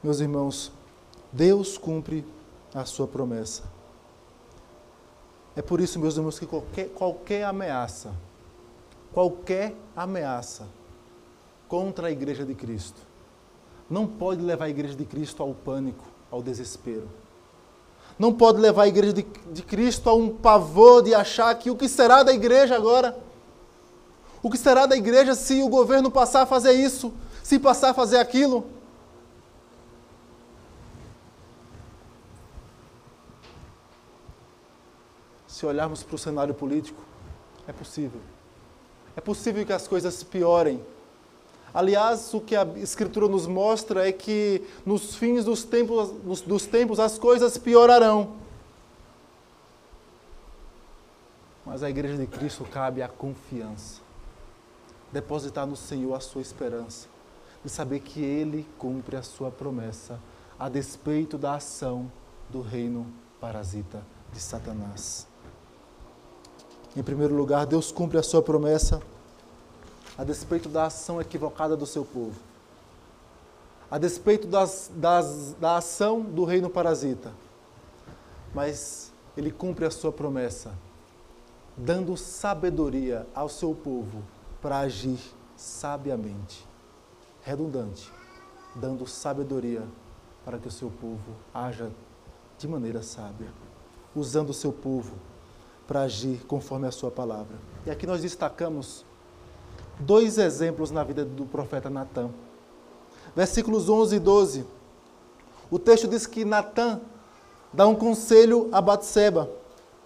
Meus 0.01 0.21
irmãos, 0.21 0.71
Deus 1.33 1.77
cumpre 1.77 2.25
a 2.73 2.85
sua 2.85 3.05
promessa. 3.05 3.63
É 5.53 5.61
por 5.61 5.81
isso, 5.81 5.99
meus 5.99 6.15
irmãos, 6.15 6.39
que 6.39 6.45
qualquer, 6.45 6.89
qualquer 6.93 7.43
ameaça, 7.43 8.13
qualquer 9.11 9.75
ameaça 9.93 10.65
contra 11.67 12.07
a 12.07 12.11
igreja 12.11 12.45
de 12.45 12.55
Cristo, 12.55 13.01
não 13.89 14.05
pode 14.05 14.41
levar 14.41 14.65
a 14.65 14.69
igreja 14.69 14.95
de 14.95 15.03
Cristo 15.03 15.41
ao 15.41 15.53
pânico, 15.53 16.05
ao 16.29 16.41
desespero. 16.43 17.09
Não 18.19 18.33
pode 18.33 18.59
levar 18.59 18.83
a 18.83 18.87
igreja 18.87 19.13
de, 19.13 19.23
de 19.51 19.63
Cristo 19.63 20.09
a 20.09 20.13
um 20.13 20.29
pavor 20.29 21.01
de 21.01 21.15
achar 21.15 21.55
que 21.55 21.71
o 21.71 21.75
que 21.75 21.87
será 21.87 22.21
da 22.21 22.33
igreja 22.33 22.75
agora? 22.75 23.17
O 24.43 24.49
que 24.49 24.57
será 24.57 24.85
da 24.85 24.95
igreja 24.95 25.33
se 25.33 25.63
o 25.63 25.69
governo 25.69 26.11
passar 26.11 26.43
a 26.43 26.45
fazer 26.45 26.73
isso, 26.73 27.13
se 27.41 27.57
passar 27.57 27.89
a 27.89 27.93
fazer 27.93 28.17
aquilo? 28.17 28.65
Se 35.47 35.65
olharmos 35.65 36.03
para 36.03 36.15
o 36.15 36.19
cenário 36.19 36.53
político, 36.53 37.01
é 37.67 37.73
possível. 37.73 38.21
É 39.15 39.21
possível 39.21 39.65
que 39.65 39.73
as 39.73 39.87
coisas 39.87 40.23
piorem 40.23 40.81
Aliás, 41.73 42.33
o 42.33 42.41
que 42.41 42.55
a 42.55 42.63
Escritura 42.77 43.27
nos 43.27 43.45
mostra 43.45 44.07
é 44.07 44.11
que 44.11 44.63
nos 44.85 45.15
fins 45.15 45.45
dos 45.45 45.63
tempos, 45.63 46.41
dos 46.41 46.65
tempos 46.65 46.99
as 46.99 47.19
coisas 47.19 47.57
piorarão. 47.57 48.33
Mas 51.65 51.83
a 51.83 51.89
igreja 51.89 52.17
de 52.17 52.25
Cristo 52.25 52.65
cabe 52.65 53.01
a 53.03 53.07
confiança, 53.07 54.01
depositar 55.11 55.67
no 55.67 55.75
Senhor 55.75 56.15
a 56.15 56.19
sua 56.19 56.41
esperança, 56.41 57.07
de 57.63 57.69
saber 57.69 57.99
que 57.99 58.23
Ele 58.23 58.65
cumpre 58.77 59.15
a 59.15 59.21
sua 59.21 59.51
promessa, 59.51 60.19
a 60.57 60.67
despeito 60.67 61.37
da 61.37 61.55
ação 61.55 62.11
do 62.49 62.61
reino 62.61 63.05
parasita 63.39 64.01
de 64.33 64.39
Satanás. 64.39 65.27
Em 66.95 67.03
primeiro 67.03 67.35
lugar, 67.35 67.67
Deus 67.67 67.91
cumpre 67.91 68.17
a 68.17 68.23
sua 68.23 68.41
promessa 68.41 68.99
a 70.19 70.23
despeito 70.25 70.67
da 70.67 70.87
ação 70.87 71.21
equivocada 71.21 71.77
do 71.77 71.85
seu 71.85 72.03
povo, 72.03 72.37
a 73.89 73.97
despeito 73.97 74.47
das, 74.47 74.91
das, 74.93 75.55
da 75.57 75.77
ação 75.77 76.19
do 76.19 76.43
reino 76.43 76.69
parasita. 76.69 77.31
Mas 78.53 79.13
ele 79.37 79.49
cumpre 79.49 79.85
a 79.85 79.89
sua 79.89 80.11
promessa, 80.11 80.73
dando 81.77 82.17
sabedoria 82.17 83.25
ao 83.33 83.47
seu 83.47 83.73
povo 83.73 84.21
para 84.61 84.79
agir 84.79 85.19
sabiamente. 85.55 86.67
Redundante, 87.41 88.11
dando 88.75 89.07
sabedoria 89.07 89.87
para 90.43 90.57
que 90.59 90.67
o 90.67 90.71
seu 90.71 90.91
povo 90.91 91.33
haja 91.53 91.89
de 92.57 92.67
maneira 92.67 93.01
sábia, 93.01 93.47
usando 94.13 94.49
o 94.49 94.53
seu 94.53 94.73
povo 94.73 95.15
para 95.87 96.01
agir 96.01 96.45
conforme 96.45 96.87
a 96.87 96.91
sua 96.91 97.09
palavra. 97.09 97.55
E 97.85 97.89
aqui 97.89 98.05
nós 98.05 98.21
destacamos 98.21 99.07
dois 99.99 100.37
exemplos 100.37 100.91
na 100.91 101.03
vida 101.03 101.25
do 101.25 101.45
profeta 101.45 101.89
Natan. 101.89 102.29
Versículos 103.35 103.89
11 103.89 104.15
e 104.15 104.19
12. 104.19 104.65
O 105.69 105.77
texto 105.77 106.07
diz 106.07 106.25
que 106.25 106.45
Natan 106.45 107.01
dá 107.73 107.85
um 107.85 107.95
conselho 107.95 108.69
a 108.71 108.81
Batseba. 108.81 109.49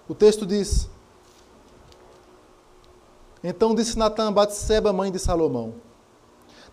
O 0.07 0.15
texto 0.15 0.45
diz: 0.45 0.89
Então 3.43 3.73
disse 3.73 3.97
Natan 3.97 4.27
a 4.27 4.31
Batseba, 4.31 4.91
mãe 4.91 5.11
de 5.11 5.19
Salomão: 5.19 5.75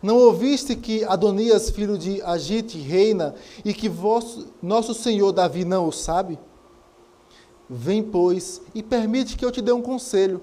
Não 0.03 0.17
ouviste 0.17 0.75
que 0.75 1.05
Adonias, 1.05 1.71
filho 1.71 1.97
de 1.97 2.21
Agite, 2.23 2.79
reina 2.79 3.35
e 3.65 3.73
que 3.73 3.89
vosso, 3.89 4.49
nosso 4.61 4.95
senhor 4.95 5.31
Davi 5.33 5.65
não 5.65 5.87
o 5.87 5.93
sabe? 5.93 6.39
Vem, 7.69 8.03
pois, 8.03 8.61
e 8.75 8.83
permite 8.83 9.37
que 9.37 9.45
eu 9.45 9.53
te 9.53 9.63
dê 9.63 9.71
um 9.71 9.81
conselho 9.81 10.43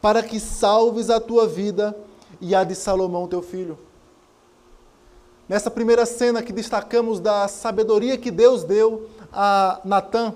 para 0.00 0.22
que 0.22 0.38
salves 0.38 1.10
a 1.10 1.20
tua 1.20 1.46
vida 1.46 1.96
e 2.40 2.54
a 2.54 2.64
de 2.64 2.74
Salomão, 2.74 3.28
teu 3.28 3.42
filho. 3.42 3.78
Nessa 5.48 5.70
primeira 5.70 6.06
cena 6.06 6.42
que 6.42 6.52
destacamos 6.52 7.18
da 7.18 7.48
sabedoria 7.48 8.16
que 8.16 8.30
Deus 8.30 8.62
deu 8.62 9.08
a 9.32 9.80
Natã, 9.84 10.34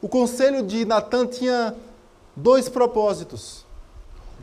o 0.00 0.08
conselho 0.08 0.62
de 0.62 0.84
Natã 0.84 1.26
tinha 1.26 1.74
dois 2.34 2.68
propósitos. 2.68 3.66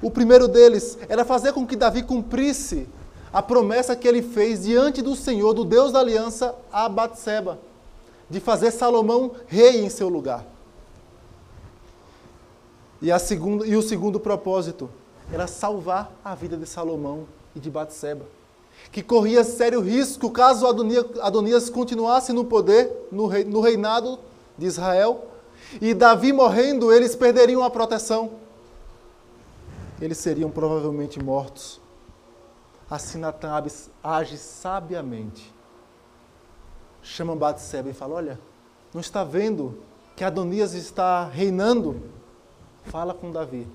O 0.02 0.12
primeiro 0.12 0.48
deles 0.48 0.98
era 1.08 1.26
fazer 1.26 1.54
com 1.54 1.66
que 1.66 1.76
Davi 1.76 2.04
cumprisse 2.04 2.88
a 3.34 3.42
promessa 3.42 3.96
que 3.96 4.08
ele 4.08 4.22
fez 4.22 4.64
diante 4.64 5.02
do 5.02 5.16
Senhor, 5.16 5.54
do 5.54 5.66
Deus 5.66 5.92
da 5.92 6.00
aliança, 6.00 6.54
a 6.72 6.88
Batseba, 6.88 7.60
de 8.30 8.40
fazer 8.40 8.72
Salomão 8.72 9.32
rei 9.48 9.84
em 9.84 9.90
seu 9.90 10.10
lugar. 10.10 10.46
E, 13.06 13.12
a 13.12 13.20
segunda, 13.20 13.68
e 13.68 13.76
o 13.76 13.84
segundo 13.84 14.20
propósito 14.20 14.90
era 15.32 15.46
salvar 15.46 16.12
a 16.26 16.34
vida 16.34 16.58
de 16.58 16.66
Salomão 16.66 17.28
e 17.56 17.60
de 17.60 17.70
Batseba, 17.70 18.26
que 18.92 19.04
corria 19.04 19.44
sério 19.44 19.80
risco 19.80 20.32
caso 20.32 20.66
Adonias, 20.66 21.06
Adonias 21.22 21.70
continuasse 21.70 22.34
no 22.34 22.46
poder, 22.46 23.08
no, 23.12 23.28
rei, 23.28 23.44
no 23.44 23.62
reinado 23.62 24.18
de 24.58 24.66
Israel, 24.66 25.24
e 25.80 25.94
Davi 25.94 26.34
morrendo, 26.34 26.92
eles 26.92 27.16
perderiam 27.16 27.64
a 27.64 27.70
proteção. 27.70 28.40
Eles 30.02 30.18
seriam 30.18 30.50
provavelmente 30.50 31.22
mortos. 31.22 31.80
Assim 32.90 33.20
Natan 33.20 33.64
age 34.04 34.36
sabiamente. 34.36 35.54
Chama 37.04 37.36
Batseba 37.36 37.88
e 37.88 37.94
fala: 37.94 38.16
Olha, 38.16 38.40
não 38.92 39.00
está 39.00 39.24
vendo 39.24 39.78
que 40.16 40.24
Adonias 40.24 40.74
está 40.74 41.26
reinando? 41.26 42.15
Fala 42.86 43.14
com 43.14 43.32
Davi. 43.32 43.68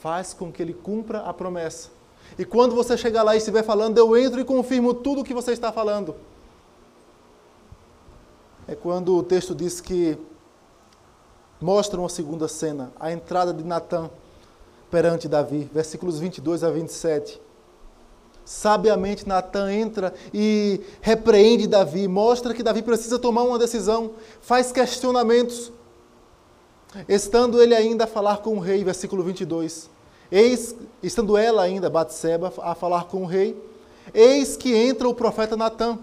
Faz 0.00 0.32
com 0.32 0.52
que 0.52 0.62
ele 0.62 0.74
cumpra 0.74 1.20
a 1.20 1.32
promessa. 1.32 1.90
E 2.38 2.44
quando 2.44 2.74
você 2.74 2.96
chegar 2.96 3.22
lá 3.22 3.34
e 3.34 3.38
estiver 3.38 3.62
falando, 3.62 3.98
eu 3.98 4.16
entro 4.16 4.40
e 4.40 4.44
confirmo 4.44 4.94
tudo 4.94 5.22
o 5.22 5.24
que 5.24 5.34
você 5.34 5.52
está 5.52 5.72
falando. 5.72 6.14
É 8.66 8.74
quando 8.74 9.16
o 9.16 9.22
texto 9.22 9.54
diz 9.54 9.80
que 9.80 10.18
mostra 11.60 11.98
uma 11.98 12.08
segunda 12.08 12.46
cena, 12.46 12.92
a 13.00 13.10
entrada 13.10 13.52
de 13.52 13.64
Natã 13.64 14.10
perante 14.90 15.26
Davi, 15.26 15.68
versículos 15.72 16.18
22 16.18 16.62
a 16.62 16.70
27. 16.70 17.40
Sabiamente 18.44 19.28
Natã 19.28 19.72
entra 19.72 20.14
e 20.32 20.80
repreende 21.00 21.66
Davi, 21.66 22.08
mostra 22.08 22.54
que 22.54 22.62
Davi 22.62 22.82
precisa 22.82 23.18
tomar 23.18 23.42
uma 23.42 23.58
decisão, 23.58 24.12
faz 24.40 24.72
questionamentos. 24.72 25.72
Estando 27.08 27.60
ele 27.60 27.74
ainda 27.74 28.04
a 28.04 28.06
falar 28.06 28.38
com 28.38 28.56
o 28.56 28.60
rei, 28.60 28.82
versículo 28.82 29.22
22. 29.22 29.90
Eis, 30.30 30.74
estando 31.02 31.36
ela 31.36 31.62
ainda, 31.62 31.90
Batseba, 31.90 32.52
a 32.62 32.74
falar 32.74 33.04
com 33.04 33.22
o 33.22 33.26
rei, 33.26 33.56
eis 34.14 34.56
que 34.56 34.74
entra 34.74 35.08
o 35.08 35.14
profeta 35.14 35.56
Natã. 35.56 35.98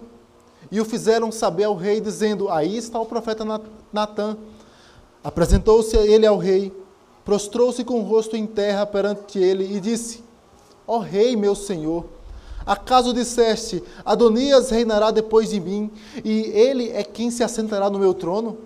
E 0.71 0.80
o 0.80 0.86
fizeram 0.86 1.32
saber 1.32 1.65
ao 1.65 1.76
rei, 1.76 2.02
dizendo: 2.02 2.50
Aí 2.50 2.78
está 2.78 3.00
o 3.00 3.06
profeta 3.06 3.45
Natã. 3.91 4.38
Apresentou-se 5.24 5.95
ele 5.98 6.26
ao 6.26 6.38
rei, 6.38 6.71
prostrou-se 7.24 7.84
com 7.84 8.00
o 8.00 8.04
rosto 8.04 8.36
em 8.36 8.45
terra 8.45 8.86
perante 8.86 9.39
ele 9.39 9.76
e 9.76 9.80
disse: 9.80 10.24
Ó 10.88 11.00
rei, 11.00 11.36
meu 11.36 11.56
senhor, 11.56 12.06
acaso 12.65 13.13
disseste: 13.13 13.84
Adonias 14.04 14.69
reinará 14.69 15.10
depois 15.10 15.50
de 15.50 15.60
mim, 15.60 15.91
e 16.24 16.52
ele 16.54 16.91
é 16.91 17.04
quem 17.04 17.32
se 17.32 17.43
assentará 17.43 17.89
no 17.89 18.00
meu 18.00 18.13
trono? 18.13 18.58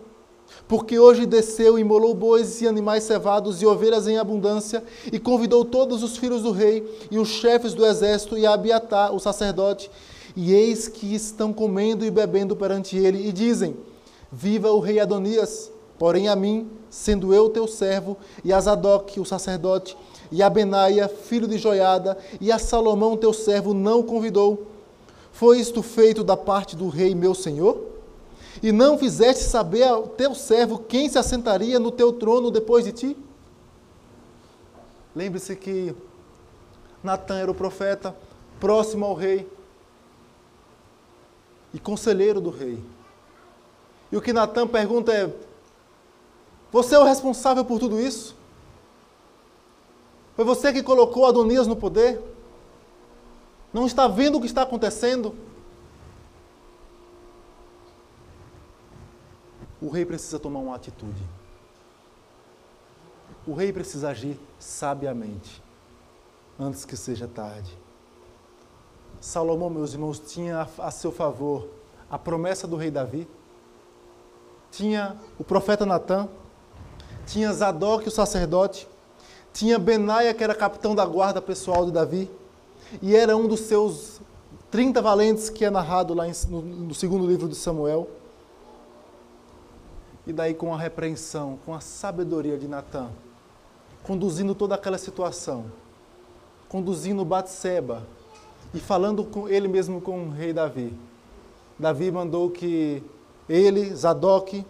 Porque 0.67 0.99
hoje 0.99 1.25
desceu 1.25 1.77
e 1.77 1.81
imolou 1.81 2.13
bois 2.13 2.61
e 2.61 2.67
animais 2.67 3.03
cevados 3.03 3.61
e 3.61 3.65
ovelhas 3.65 4.07
em 4.07 4.17
abundância, 4.17 4.83
e 5.11 5.19
convidou 5.19 5.65
todos 5.65 6.03
os 6.03 6.17
filhos 6.17 6.43
do 6.43 6.51
rei 6.51 6.85
e 7.09 7.17
os 7.17 7.27
chefes 7.27 7.73
do 7.73 7.85
exército 7.85 8.37
e 8.37 8.45
Abiatar, 8.45 9.13
o 9.13 9.19
sacerdote, 9.19 9.89
e 10.35 10.53
eis 10.53 10.87
que 10.87 11.13
estão 11.13 11.51
comendo 11.51 12.05
e 12.05 12.11
bebendo 12.11 12.55
perante 12.55 12.97
ele, 12.97 13.27
e 13.27 13.31
dizem: 13.31 13.75
Viva 14.31 14.71
o 14.71 14.79
rei 14.79 14.99
Adonias! 14.99 15.71
Porém 15.97 16.29
a 16.29 16.35
mim, 16.35 16.69
sendo 16.89 17.33
eu 17.33 17.49
teu 17.49 17.67
servo, 17.67 18.15
e 18.43 18.53
a 18.53 18.61
Zadok, 18.61 19.19
o 19.19 19.25
sacerdote, 19.25 19.97
e 20.31 20.41
a 20.41 20.49
Benaia, 20.49 21.09
filho 21.09 21.45
de 21.45 21.57
Joiada, 21.57 22.17
e 22.39 22.53
a 22.53 22.57
Salomão, 22.57 23.17
teu 23.17 23.33
servo, 23.33 23.73
não 23.73 24.01
convidou. 24.01 24.67
Foi 25.33 25.59
isto 25.59 25.83
feito 25.83 26.23
da 26.23 26.37
parte 26.37 26.75
do 26.75 26.87
rei 26.87 27.13
meu 27.13 27.35
senhor? 27.35 27.88
E 28.61 28.71
não 28.71 28.97
fizeste 28.97 29.43
saber 29.43 29.83
ao 29.83 30.07
teu 30.07 30.35
servo 30.35 30.79
quem 30.79 31.07
se 31.07 31.17
assentaria 31.17 31.79
no 31.79 31.91
teu 31.91 32.13
trono 32.13 32.51
depois 32.51 32.83
de 32.83 32.91
ti? 32.91 33.17
Lembre-se 35.15 35.55
que 35.55 35.95
Natan 37.03 37.37
era 37.37 37.51
o 37.51 37.55
profeta, 37.55 38.15
próximo 38.59 39.05
ao 39.05 39.13
rei 39.13 39.47
e 41.73 41.79
conselheiro 41.79 42.41
do 42.41 42.49
rei. 42.49 42.83
E 44.11 44.17
o 44.17 44.21
que 44.21 44.33
Natan 44.33 44.67
pergunta 44.67 45.13
é: 45.13 45.31
Você 46.71 46.95
é 46.95 46.99
o 46.99 47.03
responsável 47.03 47.63
por 47.63 47.79
tudo 47.79 47.99
isso? 47.99 48.35
Foi 50.35 50.45
você 50.45 50.71
que 50.71 50.81
colocou 50.81 51.25
Adonias 51.25 51.67
no 51.67 51.75
poder? 51.75 52.21
Não 53.73 53.85
está 53.85 54.07
vendo 54.07 54.37
o 54.37 54.41
que 54.41 54.47
está 54.47 54.63
acontecendo? 54.63 55.35
O 59.81 59.89
rei 59.89 60.05
precisa 60.05 60.39
tomar 60.39 60.59
uma 60.59 60.75
atitude. 60.75 61.23
O 63.47 63.53
rei 63.53 63.71
precisa 63.71 64.09
agir 64.09 64.39
sabiamente, 64.59 65.61
antes 66.59 66.85
que 66.85 66.97
seja 66.97 67.27
tarde. 67.27 67.77
Salomão, 69.21 69.69
meus 69.69 69.93
irmãos, 69.93 70.19
tinha 70.19 70.67
a 70.77 70.91
seu 70.91 71.11
favor 71.11 71.67
a 72.09 72.17
promessa 72.17 72.67
do 72.67 72.75
rei 72.75 72.89
Davi, 72.89 73.27
tinha 74.71 75.15
o 75.37 75.43
profeta 75.43 75.85
Natã, 75.85 76.27
tinha 77.25 77.51
Zadok, 77.53 78.07
o 78.07 78.11
sacerdote, 78.11 78.87
tinha 79.53 79.77
Benaia, 79.77 80.33
que 80.33 80.43
era 80.43 80.55
capitão 80.55 80.95
da 80.95 81.05
guarda 81.05 81.41
pessoal 81.41 81.85
de 81.85 81.91
Davi, 81.91 82.29
e 83.01 83.15
era 83.15 83.37
um 83.37 83.47
dos 83.47 83.61
seus 83.61 84.19
30 84.71 85.01
valentes 85.01 85.49
que 85.49 85.65
é 85.65 85.69
narrado 85.69 86.13
lá 86.13 86.25
no, 86.49 86.61
no 86.61 86.93
segundo 86.93 87.27
livro 87.27 87.47
de 87.47 87.55
Samuel. 87.55 88.07
E 90.29 90.31
daí, 90.31 90.53
com 90.53 90.71
a 90.71 90.77
repreensão, 90.77 91.57
com 91.65 91.73
a 91.73 91.79
sabedoria 91.79 92.55
de 92.55 92.67
Natã, 92.67 93.09
conduzindo 94.03 94.53
toda 94.53 94.75
aquela 94.75 94.99
situação, 94.99 95.65
conduzindo 96.67 97.25
Batseba 97.25 98.05
e 98.71 98.79
falando 98.79 99.23
com 99.23 99.49
ele 99.49 99.67
mesmo 99.67 99.99
com 99.99 100.25
o 100.25 100.29
rei 100.29 100.53
Davi. 100.53 100.95
Davi 101.79 102.11
mandou 102.11 102.51
que 102.51 103.01
ele, 103.49 103.91
Zadok, 103.95 104.63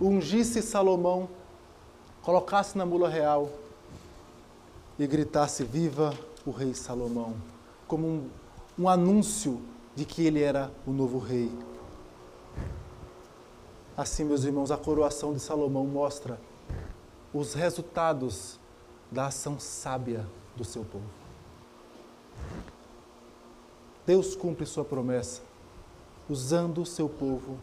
ungisse 0.00 0.60
Salomão, 0.60 1.28
colocasse 2.20 2.76
na 2.76 2.84
mula 2.84 3.08
real 3.08 3.50
e 4.98 5.06
gritasse: 5.06 5.62
Viva 5.62 6.12
o 6.44 6.50
rei 6.50 6.74
Salomão! 6.74 7.36
Como 7.86 8.04
um, 8.04 8.28
um 8.76 8.88
anúncio 8.88 9.62
de 9.94 10.04
que 10.04 10.26
ele 10.26 10.42
era 10.42 10.72
o 10.84 10.90
novo 10.90 11.20
rei. 11.20 11.52
Assim, 14.02 14.24
meus 14.24 14.42
irmãos, 14.42 14.72
a 14.72 14.76
coroação 14.76 15.32
de 15.32 15.38
Salomão 15.38 15.86
mostra 15.86 16.36
os 17.32 17.54
resultados 17.54 18.58
da 19.12 19.26
ação 19.26 19.60
sábia 19.60 20.26
do 20.56 20.64
seu 20.64 20.84
povo. 20.84 21.06
Deus 24.04 24.34
cumpre 24.34 24.66
sua 24.66 24.84
promessa 24.84 25.40
usando 26.28 26.82
o 26.82 26.84
seu 26.84 27.08
povo 27.08 27.56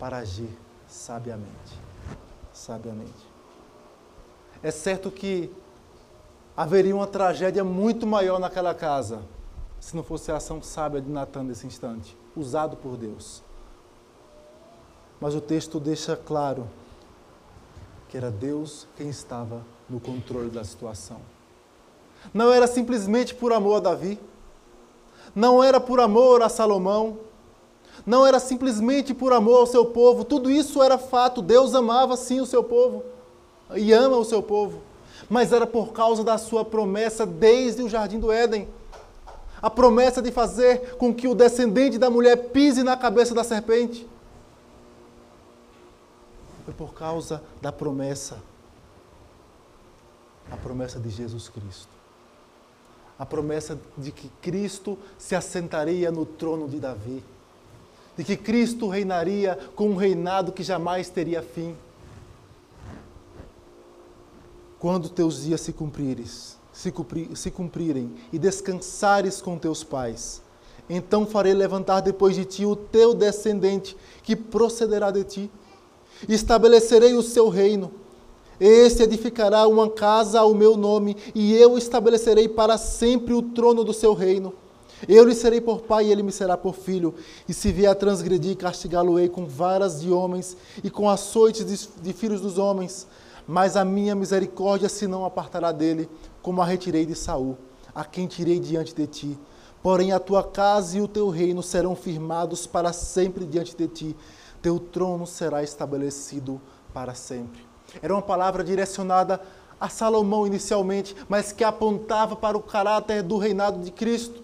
para 0.00 0.16
agir 0.16 0.50
sabiamente. 0.88 1.78
Sabiamente. 2.52 3.28
É 4.60 4.72
certo 4.72 5.12
que 5.12 5.48
haveria 6.56 6.96
uma 6.96 7.06
tragédia 7.06 7.62
muito 7.62 8.04
maior 8.04 8.40
naquela 8.40 8.74
casa 8.74 9.22
se 9.78 9.94
não 9.94 10.02
fosse 10.02 10.32
a 10.32 10.38
ação 10.38 10.60
sábia 10.60 11.00
de 11.00 11.08
Natan 11.08 11.44
nesse 11.44 11.68
instante, 11.68 12.18
usado 12.34 12.76
por 12.76 12.96
Deus. 12.96 13.46
Mas 15.20 15.34
o 15.34 15.40
texto 15.40 15.80
deixa 15.80 16.16
claro 16.16 16.68
que 18.08 18.16
era 18.16 18.30
Deus 18.30 18.86
quem 18.96 19.08
estava 19.08 19.62
no 19.88 20.00
controle 20.00 20.50
da 20.50 20.64
situação. 20.64 21.20
Não 22.32 22.52
era 22.52 22.66
simplesmente 22.66 23.34
por 23.34 23.52
amor 23.52 23.76
a 23.76 23.80
Davi, 23.80 24.18
não 25.34 25.62
era 25.62 25.80
por 25.80 26.00
amor 26.00 26.42
a 26.42 26.48
Salomão, 26.48 27.18
não 28.06 28.26
era 28.26 28.38
simplesmente 28.38 29.12
por 29.12 29.32
amor 29.32 29.60
ao 29.60 29.66
seu 29.66 29.86
povo, 29.86 30.24
tudo 30.24 30.50
isso 30.50 30.82
era 30.82 30.98
fato. 30.98 31.42
Deus 31.42 31.74
amava 31.74 32.16
sim 32.16 32.40
o 32.40 32.46
seu 32.46 32.62
povo 32.62 33.04
e 33.74 33.92
ama 33.92 34.16
o 34.16 34.24
seu 34.24 34.42
povo, 34.42 34.80
mas 35.28 35.52
era 35.52 35.66
por 35.66 35.92
causa 35.92 36.22
da 36.24 36.38
sua 36.38 36.64
promessa 36.64 37.26
desde 37.26 37.82
o 37.82 37.88
jardim 37.88 38.18
do 38.18 38.32
Éden. 38.32 38.68
A 39.60 39.68
promessa 39.68 40.22
de 40.22 40.30
fazer 40.30 40.96
com 40.96 41.12
que 41.12 41.26
o 41.26 41.34
descendente 41.34 41.98
da 41.98 42.08
mulher 42.08 42.50
pise 42.50 42.84
na 42.84 42.96
cabeça 42.96 43.34
da 43.34 43.42
serpente. 43.42 44.08
Foi 46.68 46.74
por 46.74 46.92
causa 46.92 47.42
da 47.62 47.72
promessa. 47.72 48.42
A 50.50 50.56
promessa 50.58 51.00
de 51.00 51.08
Jesus 51.08 51.48
Cristo. 51.48 51.88
A 53.18 53.24
promessa 53.24 53.80
de 53.96 54.12
que 54.12 54.28
Cristo 54.42 54.98
se 55.16 55.34
assentaria 55.34 56.12
no 56.12 56.26
trono 56.26 56.68
de 56.68 56.78
Davi. 56.78 57.24
De 58.18 58.22
que 58.22 58.36
Cristo 58.36 58.86
reinaria 58.86 59.58
com 59.74 59.88
um 59.88 59.96
reinado 59.96 60.52
que 60.52 60.62
jamais 60.62 61.08
teria 61.08 61.40
fim. 61.40 61.74
Quando 64.78 65.08
teus 65.08 65.44
dias 65.44 65.62
se 65.62 65.72
cumprires, 65.72 66.58
se, 66.70 66.92
se 67.34 67.50
cumprirem 67.50 68.14
e 68.30 68.38
descansares 68.38 69.40
com 69.40 69.56
teus 69.56 69.82
pais, 69.82 70.42
então 70.86 71.24
farei 71.24 71.54
levantar 71.54 72.02
depois 72.02 72.36
de 72.36 72.44
ti 72.44 72.66
o 72.66 72.76
teu 72.76 73.14
descendente, 73.14 73.96
que 74.22 74.36
procederá 74.36 75.10
de 75.10 75.24
ti 75.24 75.50
estabelecerei 76.26 77.14
o 77.14 77.22
seu 77.22 77.48
reino. 77.48 77.92
Este 78.60 79.04
edificará 79.04 79.66
uma 79.68 79.88
casa 79.88 80.40
ao 80.40 80.52
meu 80.52 80.76
nome, 80.76 81.16
e 81.34 81.54
eu 81.54 81.78
estabelecerei 81.78 82.48
para 82.48 82.76
sempre 82.76 83.32
o 83.32 83.42
trono 83.42 83.84
do 83.84 83.92
seu 83.92 84.14
reino. 84.14 84.52
Eu 85.06 85.24
lhe 85.24 85.34
serei 85.34 85.60
por 85.60 85.82
pai 85.82 86.06
e 86.06 86.12
ele 86.12 86.24
me 86.24 86.32
será 86.32 86.56
por 86.56 86.74
filho. 86.74 87.14
E 87.48 87.54
se 87.54 87.70
vier 87.70 87.90
a 87.90 87.94
transgredir, 87.94 88.56
castigá-lo-ei 88.56 89.28
com 89.28 89.46
varas 89.46 90.00
de 90.00 90.10
homens 90.10 90.56
e 90.82 90.90
com 90.90 91.08
açoites 91.08 91.64
de, 91.64 92.02
de 92.02 92.12
filhos 92.12 92.40
dos 92.40 92.58
homens. 92.58 93.06
Mas 93.46 93.76
a 93.76 93.84
minha 93.84 94.16
misericórdia 94.16 94.88
se 94.88 95.06
não 95.06 95.24
apartará 95.24 95.70
dele, 95.70 96.08
como 96.42 96.60
a 96.60 96.64
retirei 96.64 97.06
de 97.06 97.14
Saul, 97.14 97.56
a 97.94 98.04
quem 98.04 98.26
tirei 98.26 98.58
diante 98.58 98.92
de 98.92 99.06
ti. 99.06 99.38
Porém 99.80 100.10
a 100.10 100.18
tua 100.18 100.42
casa 100.42 100.98
e 100.98 101.00
o 101.00 101.06
teu 101.06 101.28
reino 101.28 101.62
serão 101.62 101.94
firmados 101.94 102.66
para 102.66 102.92
sempre 102.92 103.46
diante 103.46 103.76
de 103.76 103.86
ti 103.86 104.16
teu 104.62 104.78
trono 104.78 105.26
será 105.26 105.62
estabelecido 105.62 106.60
para 106.92 107.14
sempre. 107.14 107.60
Era 108.02 108.14
uma 108.14 108.22
palavra 108.22 108.62
direcionada 108.62 109.40
a 109.80 109.88
Salomão 109.88 110.46
inicialmente, 110.46 111.14
mas 111.28 111.52
que 111.52 111.62
apontava 111.62 112.34
para 112.34 112.56
o 112.56 112.62
caráter 112.62 113.22
do 113.22 113.38
reinado 113.38 113.80
de 113.80 113.90
Cristo, 113.90 114.42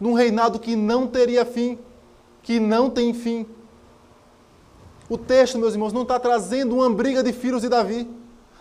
num 0.00 0.14
reinado 0.14 0.58
que 0.58 0.74
não 0.74 1.06
teria 1.06 1.44
fim, 1.44 1.78
que 2.42 2.58
não 2.58 2.88
tem 2.88 3.12
fim. 3.12 3.46
O 5.08 5.18
texto, 5.18 5.58
meus 5.58 5.74
irmãos, 5.74 5.92
não 5.92 6.02
está 6.02 6.18
trazendo 6.18 6.76
uma 6.76 6.88
briga 6.88 7.22
de 7.22 7.32
filhos 7.32 7.62
de 7.62 7.68
Davi, 7.68 8.08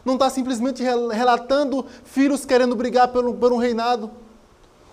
não 0.04 0.16
está 0.16 0.30
simplesmente 0.30 0.84
relatando 0.84 1.86
filhos 2.04 2.46
querendo 2.46 2.76
brigar 2.76 3.08
por, 3.10 3.34
por 3.36 3.54
um 3.54 3.58
reinado. 3.58 4.12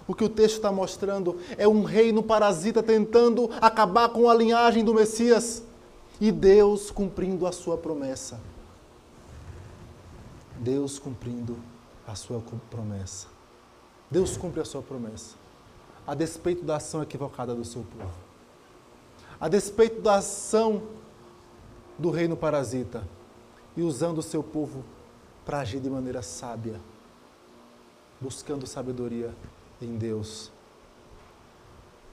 O 0.06 0.14
que 0.14 0.24
o 0.24 0.28
texto 0.28 0.56
está 0.56 0.70
mostrando 0.70 1.38
é 1.56 1.66
um 1.66 1.82
reino 1.82 2.22
parasita 2.22 2.82
tentando 2.82 3.50
acabar 3.60 4.08
com 4.08 4.30
a 4.30 4.34
linhagem 4.34 4.84
do 4.84 4.94
Messias. 4.94 5.62
E 6.20 6.32
Deus 6.32 6.90
cumprindo 6.90 7.46
a 7.46 7.52
sua 7.52 7.76
promessa. 7.76 8.40
Deus 10.58 10.98
cumprindo 10.98 11.56
a 12.06 12.14
sua 12.14 12.42
promessa. 12.68 13.28
Deus 14.10 14.36
cumpre 14.36 14.60
a 14.60 14.64
sua 14.64 14.82
promessa. 14.82 15.36
A 16.06 16.14
despeito 16.14 16.64
da 16.64 16.76
ação 16.76 17.02
equivocada 17.02 17.54
do 17.54 17.64
seu 17.64 17.82
povo. 17.82 18.14
A 19.40 19.48
despeito 19.48 20.00
da 20.00 20.16
ação 20.16 20.82
do 21.96 22.10
reino 22.10 22.36
parasita. 22.36 23.06
E 23.76 23.82
usando 23.82 24.18
o 24.18 24.22
seu 24.22 24.42
povo 24.42 24.84
para 25.44 25.60
agir 25.60 25.78
de 25.78 25.88
maneira 25.88 26.22
sábia. 26.22 26.80
Buscando 28.20 28.66
sabedoria 28.66 29.32
em 29.80 29.96
Deus. 29.96 30.50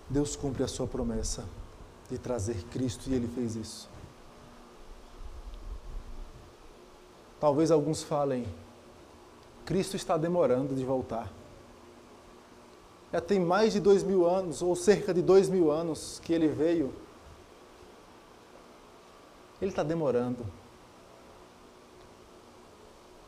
Deus 0.07 0.35
cumpre 0.35 0.63
a 0.63 0.67
sua 0.67 0.85
promessa 0.85 1.45
de 2.11 2.19
trazer 2.19 2.63
Cristo 2.65 3.09
e 3.09 3.15
ele 3.15 3.27
fez 3.27 3.55
isso. 3.55 3.94
Talvez 7.45 7.69
alguns 7.69 8.01
falem, 8.01 8.43
Cristo 9.67 9.95
está 9.95 10.17
demorando 10.17 10.73
de 10.73 10.83
voltar. 10.83 11.31
Já 13.13 13.21
tem 13.21 13.39
mais 13.39 13.71
de 13.73 13.79
dois 13.79 14.01
mil 14.01 14.27
anos, 14.27 14.63
ou 14.63 14.75
cerca 14.75 15.13
de 15.13 15.21
dois 15.21 15.47
mil 15.47 15.69
anos, 15.69 16.19
que 16.23 16.33
ele 16.33 16.47
veio. 16.47 16.91
Ele 19.61 19.69
está 19.69 19.83
demorando. 19.83 20.43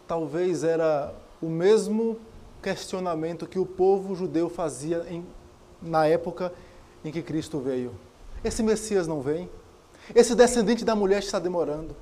Talvez 0.07 0.63
era 0.63 1.13
o 1.39 1.47
mesmo 1.47 2.19
questionamento 2.59 3.45
que 3.45 3.59
o 3.59 3.67
povo 3.67 4.15
judeu 4.15 4.49
fazia 4.49 5.05
em, 5.07 5.23
na 5.79 6.07
época 6.07 6.51
em 7.05 7.11
que 7.11 7.21
Cristo 7.21 7.59
veio. 7.59 7.93
Esse 8.43 8.63
Messias 8.63 9.05
não 9.05 9.21
vem. 9.21 9.47
Esse 10.15 10.33
descendente 10.33 10.83
da 10.83 10.95
mulher 10.95 11.19
está 11.19 11.37
demorando. 11.37 11.95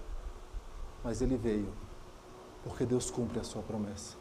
Mas 1.03 1.21
ele 1.21 1.35
veio 1.35 1.83
porque 2.65 2.83
Deus 2.83 3.11
cumpre 3.11 3.39
a 3.39 3.43
sua 3.43 3.61
promessa. 3.61 4.15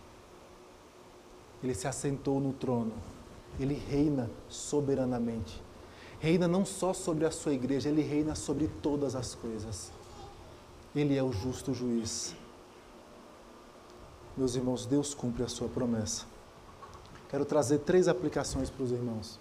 ele 1.63 1.75
se 1.75 1.89
assentou 1.89 2.39
no 2.39 2.53
trono. 2.53 2.93
Ele 3.59 3.75
reina 3.75 4.31
soberanamente. 4.51 5.63
Reina 6.21 6.47
não 6.47 6.65
só 6.65 6.93
sobre 6.93 7.25
a 7.25 7.31
sua 7.31 7.55
igreja, 7.55 7.89
ele 7.89 8.03
reina 8.03 8.35
sobre 8.35 8.69
todas 8.83 9.17
as 9.17 9.35
coisas. 9.35 9.91
Ele 10.95 11.17
é 11.17 11.23
o 11.23 11.33
justo 11.33 11.73
juiz. 11.73 12.35
Meus 14.37 14.55
irmãos, 14.55 14.85
Deus 14.85 15.15
cumpre 15.15 15.43
a 15.43 15.49
sua 15.49 15.69
promessa. 15.69 16.27
Quero 17.31 17.47
trazer 17.47 17.79
três 17.79 18.09
aplicações 18.09 18.69
para 18.69 18.85
os 18.85 18.93
irmãos. 18.93 19.41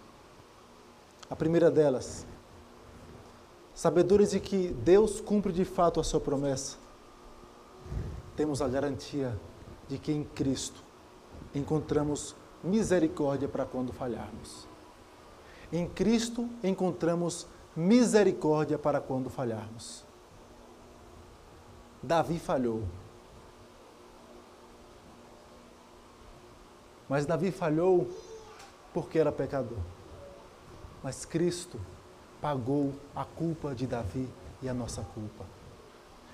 A 1.30 1.36
primeira 1.36 1.70
delas, 1.70 2.26
sabedores 3.76 4.32
de 4.32 4.40
que 4.40 4.70
Deus 4.70 5.20
cumpre 5.20 5.52
de 5.52 5.66
fato 5.66 6.00
a 6.00 6.04
sua 6.04 6.22
promessa, 6.22 6.78
temos 8.36 8.62
a 8.62 8.68
garantia 8.68 9.38
de 9.88 9.98
que 9.98 10.12
em 10.12 10.24
Cristo 10.24 10.82
encontramos 11.54 12.36
misericórdia 12.64 13.48
para 13.48 13.66
quando 13.66 13.94
falharmos. 13.94 14.68
Em 15.72 15.88
Cristo 15.88 16.50
encontramos 16.64 17.48
misericórdia 17.76 18.78
para 18.78 19.02
quando 19.02 19.30
falharmos. 19.30 20.06
Davi 22.02 22.40
falhou. 22.40 22.84
Mas 27.08 27.26
Davi 27.26 27.52
falhou 27.52 28.10
porque 28.94 29.20
era 29.20 29.32
pecador. 29.32 29.78
Mas 31.04 31.26
Cristo 31.26 31.80
pagou 32.42 32.94
a 33.16 33.26
culpa 33.26 33.74
de 33.74 33.88
Davi 33.88 34.28
e 34.62 34.70
a 34.70 34.74
nossa 34.74 35.02
culpa. 35.02 35.46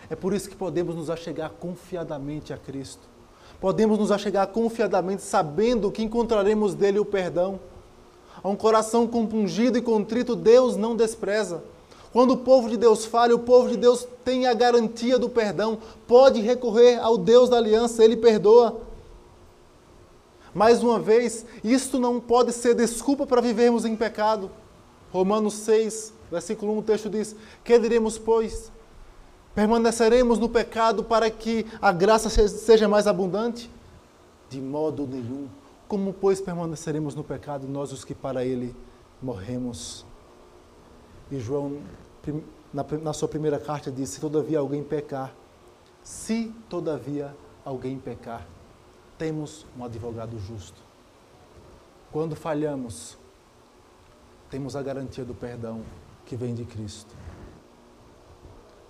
É 0.08 0.16
por 0.16 0.34
isso 0.34 0.50
que 0.50 0.56
podemos 0.56 0.96
nos 0.96 1.10
achegar 1.10 1.50
confiadamente 1.52 2.54
a 2.54 2.58
Cristo. 2.58 3.02
Podemos 3.60 3.98
nos 3.98 4.12
achegar 4.12 4.48
confiadamente 4.48 5.22
sabendo 5.22 5.92
que 5.92 6.04
encontraremos 6.04 6.76
dele 6.76 7.00
o 7.00 7.06
perdão. 7.06 7.60
A 8.42 8.48
um 8.48 8.56
coração 8.56 9.08
compungido 9.08 9.78
e 9.78 9.82
contrito, 9.82 10.36
Deus 10.36 10.78
não 10.78 10.96
despreza. 10.96 11.64
Quando 12.12 12.32
o 12.32 12.38
povo 12.38 12.70
de 12.70 12.78
Deus 12.78 13.06
falha, 13.06 13.36
o 13.36 13.40
povo 13.40 13.70
de 13.70 13.78
Deus 13.78 14.08
tem 14.24 14.48
a 14.48 14.54
garantia 14.54 15.20
do 15.20 15.30
perdão, 15.30 15.78
pode 16.08 16.42
recorrer 16.42 17.00
ao 17.00 17.18
Deus 17.18 17.50
da 17.50 17.58
aliança, 17.58 18.04
ele 18.04 18.18
perdoa. 18.18 18.82
Mais 20.54 20.82
uma 20.82 21.00
vez, 21.00 21.46
isto 21.64 22.00
não 22.00 22.20
pode 22.20 22.52
ser 22.52 22.74
desculpa 22.74 23.28
para 23.28 23.42
vivermos 23.42 23.86
em 23.86 23.96
pecado. 23.96 24.50
Romanos 25.12 25.54
6, 25.56 26.14
versículo 26.32 26.74
1, 26.74 26.78
o 26.78 26.82
texto 26.82 27.10
diz: 27.10 27.36
Que 27.64 27.78
diremos, 27.78 28.18
pois? 28.18 28.72
Permaneceremos 29.60 30.40
no 30.40 30.48
pecado 30.48 31.04
para 31.04 31.30
que 31.30 31.66
a 31.82 31.92
graça 31.92 32.30
seja 32.30 32.88
mais 32.88 33.08
abundante? 33.08 33.70
De 34.50 34.62
modo 34.62 35.06
nenhum. 35.06 35.50
Como, 35.86 36.14
pois, 36.14 36.40
permaneceremos 36.40 37.14
no 37.14 37.26
pecado, 37.26 37.68
nós 37.68 37.92
os 37.92 38.06
que 38.06 38.16
para 38.16 38.46
ele 38.46 38.74
morremos? 39.22 40.06
E 41.30 41.42
João, 41.42 41.82
na, 42.74 43.12
sua 43.12 43.28
primeira 43.28 43.60
carta, 43.60 43.92
disse: 43.92 44.14
Se 44.14 44.22
todavia 44.22 44.60
alguém 44.60 44.82
pecar, 44.82 45.36
se 46.02 46.56
todavia 46.70 47.36
alguém 47.66 48.00
pecar, 48.00 48.48
temos 49.18 49.66
um 49.78 49.84
advogado 49.84 50.40
justo. 50.40 50.82
Quando 52.14 52.34
falhamos, 52.34 53.18
temos 54.50 54.78
a 54.78 54.82
garantia 54.82 55.26
do 55.26 55.36
perdão 55.36 55.82
que 56.26 56.38
vem 56.38 56.56
de 56.56 56.64
Cristo. 56.64 57.14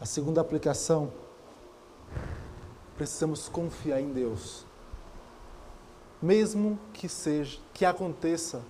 A 0.01 0.05
segunda 0.05 0.41
aplicação, 0.41 1.11
precisamos 2.95 3.47
confiar 3.49 4.01
em 4.01 4.11
Deus. 4.11 4.65
Mesmo 6.21 6.79
que 6.93 7.07
seja, 7.07 7.59
que 7.73 7.85
aconteça 7.85 8.61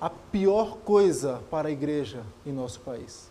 a 0.00 0.08
pior 0.08 0.78
coisa 0.78 1.42
para 1.50 1.68
a 1.68 1.70
igreja 1.70 2.24
em 2.46 2.52
nosso 2.52 2.80
país. 2.80 3.28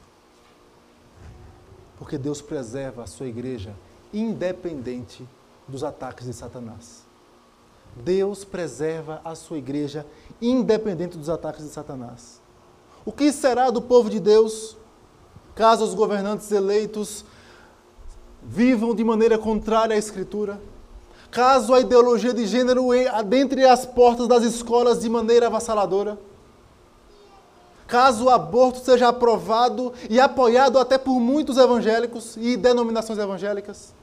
Porque 1.97 2.17
Deus 2.17 2.41
preserva 2.41 3.03
a 3.03 3.07
sua 3.07 3.25
igreja 3.25 3.73
independente 4.13 5.27
dos 5.67 5.83
ataques 5.83 6.25
de 6.25 6.33
Satanás. 6.33 7.03
Deus 7.95 8.43
preserva 8.43 9.21
a 9.23 9.33
sua 9.33 9.57
igreja 9.57 10.05
independente 10.41 11.17
dos 11.17 11.29
ataques 11.29 11.63
de 11.63 11.69
Satanás. 11.69 12.39
O 13.03 13.11
que 13.11 13.31
será 13.31 13.69
do 13.69 13.81
povo 13.81 14.09
de 14.09 14.19
Deus 14.19 14.76
caso 15.57 15.83
os 15.83 15.95
governantes 15.95 16.51
eleitos 16.51 17.25
vivam 18.43 18.93
de 18.93 19.03
maneira 19.03 19.39
contrária 19.39 19.95
à 19.95 19.97
Escritura? 19.97 20.61
Caso 21.31 21.73
a 21.73 21.81
ideologia 21.81 22.31
de 22.31 22.45
gênero 22.45 22.89
adentre 23.11 23.65
as 23.65 23.83
portas 23.83 24.27
das 24.27 24.43
escolas 24.43 25.01
de 25.01 25.09
maneira 25.09 25.47
avassaladora? 25.47 26.17
Caso 27.87 28.25
o 28.25 28.29
aborto 28.29 28.79
seja 28.79 29.07
aprovado 29.07 29.93
e 30.09 30.19
apoiado 30.19 30.77
até 30.77 30.97
por 30.97 31.19
muitos 31.19 31.57
evangélicos 31.57 32.37
e 32.37 32.55
denominações 32.55 33.17
evangélicas? 33.17 33.95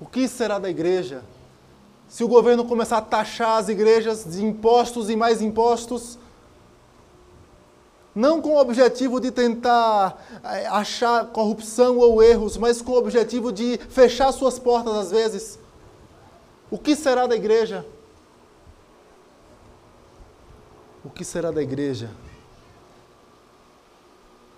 O 0.00 0.06
que 0.06 0.28
será 0.28 0.58
da 0.58 0.70
igreja 0.70 1.24
se 2.06 2.22
o 2.22 2.28
governo 2.28 2.64
começar 2.64 2.98
a 2.98 3.02
taxar 3.02 3.58
as 3.58 3.68
igrejas 3.68 4.24
de 4.24 4.44
impostos 4.44 5.10
e 5.10 5.16
mais 5.16 5.42
impostos? 5.42 6.18
Não 8.16 8.40
com 8.40 8.54
o 8.54 8.58
objetivo 8.58 9.20
de 9.20 9.30
tentar 9.30 10.40
eh, 10.42 10.66
achar 10.68 11.26
corrupção 11.26 11.98
ou 11.98 12.22
erros, 12.22 12.56
mas 12.56 12.80
com 12.80 12.92
o 12.92 12.96
objetivo 12.96 13.52
de 13.52 13.76
fechar 13.76 14.32
suas 14.32 14.58
portas 14.58 14.94
às 14.94 15.10
vezes. 15.10 15.58
O 16.70 16.78
que 16.78 16.96
será 16.96 17.26
da 17.26 17.36
igreja? 17.36 17.84
O 21.04 21.10
que 21.10 21.26
será 21.26 21.50
da 21.50 21.62
igreja 21.62 22.10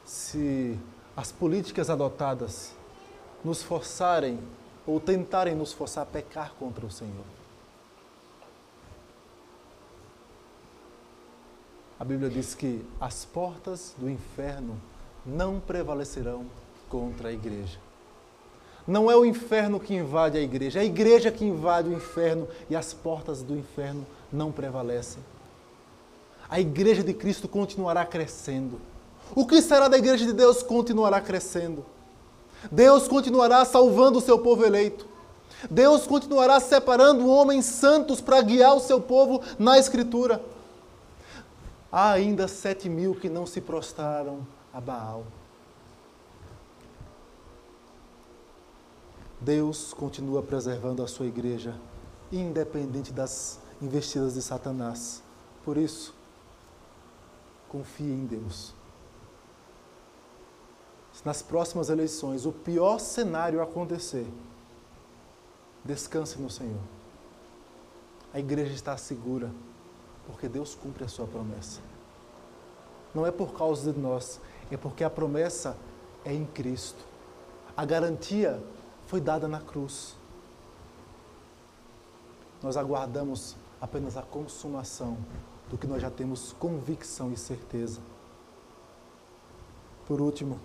se 0.05 0.79
as 1.17 1.33
políticas 1.33 1.91
adotadas 1.91 2.73
nos 3.45 3.61
forçarem 3.61 4.39
ou 4.87 5.01
tentarem 5.01 5.57
nos 5.57 5.73
forçar 5.73 6.05
a 6.05 6.07
pecar 6.07 6.55
contra 6.55 6.87
o 6.87 6.91
Senhor. 6.91 7.38
A 11.99 12.05
Bíblia 12.05 12.31
diz 12.31 12.55
que 12.55 12.85
as 13.01 13.25
portas 13.25 13.93
do 13.99 14.09
inferno 14.09 14.81
não 15.27 15.59
prevalecerão 15.59 16.47
contra 16.89 17.29
a 17.29 17.33
igreja. 17.33 17.79
Não 18.87 19.11
é 19.11 19.17
o 19.17 19.25
inferno 19.25 19.81
que 19.81 19.95
invade 19.95 20.39
a 20.39 20.41
igreja, 20.41 20.79
é 20.79 20.83
a 20.83 20.85
igreja 20.85 21.31
que 21.31 21.45
invade 21.45 21.89
o 21.89 21.93
inferno 21.93 22.47
e 22.71 22.77
as 22.77 22.95
portas 22.95 23.43
do 23.43 23.57
inferno 23.57 24.07
não 24.33 24.53
prevalecem. 24.53 25.23
A 26.49 26.61
igreja 26.61 27.03
de 27.03 27.13
Cristo 27.13 27.49
continuará 27.49 28.07
crescendo. 28.07 28.81
O 29.35 29.45
que 29.45 29.61
será 29.61 29.89
da 29.89 29.99
igreja 29.99 30.25
de 30.25 30.33
Deus 30.33 30.63
continuará 30.63 31.21
crescendo. 31.21 31.85
Deus 32.71 33.07
continuará 33.07 33.65
salvando 33.65 34.19
o 34.19 34.23
seu 34.23 34.39
povo 34.39 34.65
eleito. 34.65 35.07
Deus 35.69 36.07
continuará 36.07 36.61
separando 36.61 37.29
homens 37.29 37.65
santos 37.67 38.21
para 38.21 38.41
guiar 38.41 38.75
o 38.75 38.81
seu 38.81 39.01
povo 39.01 39.43
na 39.59 39.79
Escritura. 39.79 40.41
Há 41.91 42.13
ainda 42.13 42.47
sete 42.47 42.89
mil 42.89 43.15
que 43.15 43.29
não 43.29 43.47
se 43.47 43.61
prostraram 43.61 44.47
a 44.73 44.81
Baal. 44.81 45.25
Deus 49.41 49.95
continua 49.95 50.43
preservando 50.43 51.03
a 51.03 51.07
sua 51.07 51.27
igreja, 51.27 51.75
independente 52.31 53.13
das 53.13 53.61
investidas 53.81 54.35
de 54.35 54.43
Satanás. 54.43 55.23
Por 55.65 55.77
isso, 55.77 56.15
confie 57.69 58.11
em 58.13 58.27
Deus 58.27 58.75
se 61.19 61.27
nas 61.27 61.43
próximas 61.43 61.91
eleições 61.91 62.47
o 62.47 62.53
pior 62.53 63.01
cenário 63.01 63.61
acontecer, 63.61 64.25
descanse 65.85 66.41
no 66.41 66.49
Senhor. 66.49 66.81
A 68.33 68.39
igreja 68.39 68.73
está 68.73 68.97
segura, 68.97 69.51
porque 70.29 70.47
Deus 70.47 70.75
cumpre 70.75 71.05
a 71.05 71.09
sua 71.09 71.27
promessa. 71.27 71.81
Não 73.15 73.27
é 73.27 73.31
por 73.31 73.55
causa 73.55 73.93
de 73.93 73.99
nós, 73.99 74.39
é 74.71 74.77
porque 74.77 75.03
a 75.03 75.09
promessa 75.09 75.75
é 76.25 76.33
em 76.33 76.45
Cristo. 76.45 77.03
A 77.75 77.85
garantia 77.85 78.63
foi 79.07 79.21
dada 79.21 79.49
na 79.49 79.61
cruz. 79.61 80.15
Nós 82.63 82.77
aguardamos 82.77 83.57
apenas 83.81 84.17
a 84.19 84.23
consumação 84.23 85.17
do 85.71 85.79
que 85.79 85.87
nós 85.87 86.03
já 86.03 86.11
temos 86.11 86.53
convicção 86.59 87.33
e 87.33 87.37
certeza. 87.37 88.01
Por 90.07 90.21
último, 90.21 90.61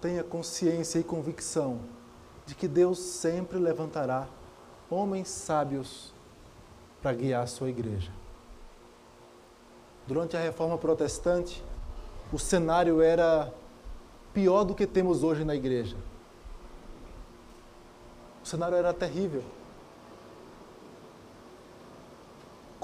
tenha 0.00 0.24
consciência 0.24 0.98
e 0.98 1.04
convicção 1.04 1.80
de 2.46 2.54
que 2.54 2.68
Deus 2.68 2.98
sempre 2.98 3.58
levantará 3.58 4.26
homens 4.90 5.28
sábios 5.28 6.13
para 7.04 7.14
guiar 7.14 7.44
a 7.44 7.46
sua 7.46 7.68
igreja. 7.68 8.10
Durante 10.06 10.36
a 10.36 10.40
reforma 10.40 10.78
protestante, 10.78 11.62
o 12.32 12.38
cenário 12.38 13.02
era 13.02 13.52
pior 14.32 14.64
do 14.64 14.74
que 14.74 14.86
temos 14.86 15.22
hoje 15.22 15.44
na 15.44 15.54
igreja. 15.54 15.96
O 18.42 18.46
cenário 18.48 18.76
era 18.76 18.92
terrível. 18.92 19.44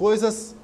coisas 0.01 0.57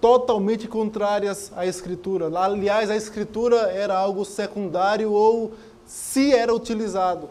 totalmente 0.00 0.66
contrárias 0.66 1.52
à 1.54 1.66
Escritura. 1.66 2.30
Aliás, 2.38 2.88
a 2.88 2.96
Escritura 2.96 3.70
era 3.70 3.94
algo 3.94 4.24
secundário 4.24 5.12
ou 5.12 5.52
se 5.84 6.32
era 6.32 6.54
utilizado, 6.54 7.28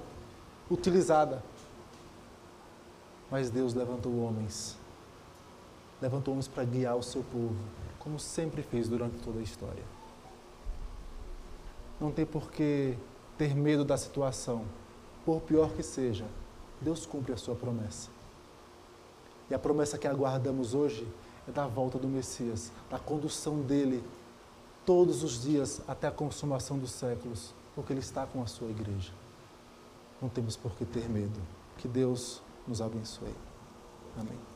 utilizada. 0.70 1.44
Mas 3.32 3.50
Deus 3.50 3.74
levantou 3.74 4.16
homens, 4.20 4.78
levantou 6.02 6.34
homens 6.34 6.48
para 6.48 6.64
guiar 6.64 6.96
o 6.96 7.04
seu 7.04 7.24
povo, 7.24 7.56
como 8.00 8.20
sempre 8.20 8.62
fez 8.62 8.88
durante 8.88 9.18
toda 9.18 9.40
a 9.40 9.44
história. 9.44 9.84
Não 12.00 12.12
tem 12.12 12.26
por 12.26 12.50
que 12.52 12.98
ter 13.38 13.56
medo 13.56 13.84
da 13.84 13.98
situação, 13.98 14.66
por 15.26 15.42
pior 15.42 15.72
que 15.72 15.84
seja, 15.84 16.26
Deus 16.82 17.06
cumpre 17.06 17.34
a 17.34 17.38
sua 17.38 17.56
promessa. 17.56 18.10
E 19.50 19.54
a 19.54 19.60
promessa 19.60 19.98
que 19.98 20.08
aguardamos 20.08 20.74
hoje 20.74 21.08
é 21.48 21.52
da 21.52 21.68
volta 21.68 21.98
do 21.98 22.08
Messias, 22.08 22.72
da 22.90 23.00
condução 23.00 23.62
dele 23.62 24.04
todos 24.86 25.24
os 25.24 25.42
dias 25.42 25.82
até 25.88 26.08
a 26.08 26.12
consumação 26.12 26.78
dos 26.78 26.92
séculos, 26.92 27.54
porque 27.76 27.94
ele 27.94 28.00
está 28.00 28.26
com 28.26 28.42
a 28.42 28.48
sua 28.48 28.70
igreja. 28.70 29.12
Não 30.22 30.30
temos 30.30 30.56
por 30.56 30.72
que 30.74 30.86
ter 30.86 31.10
medo. 31.10 31.40
Que 31.78 31.88
Deus 31.88 32.42
nos 32.68 32.82
abençoe. 32.82 33.34
Amém. 34.18 34.49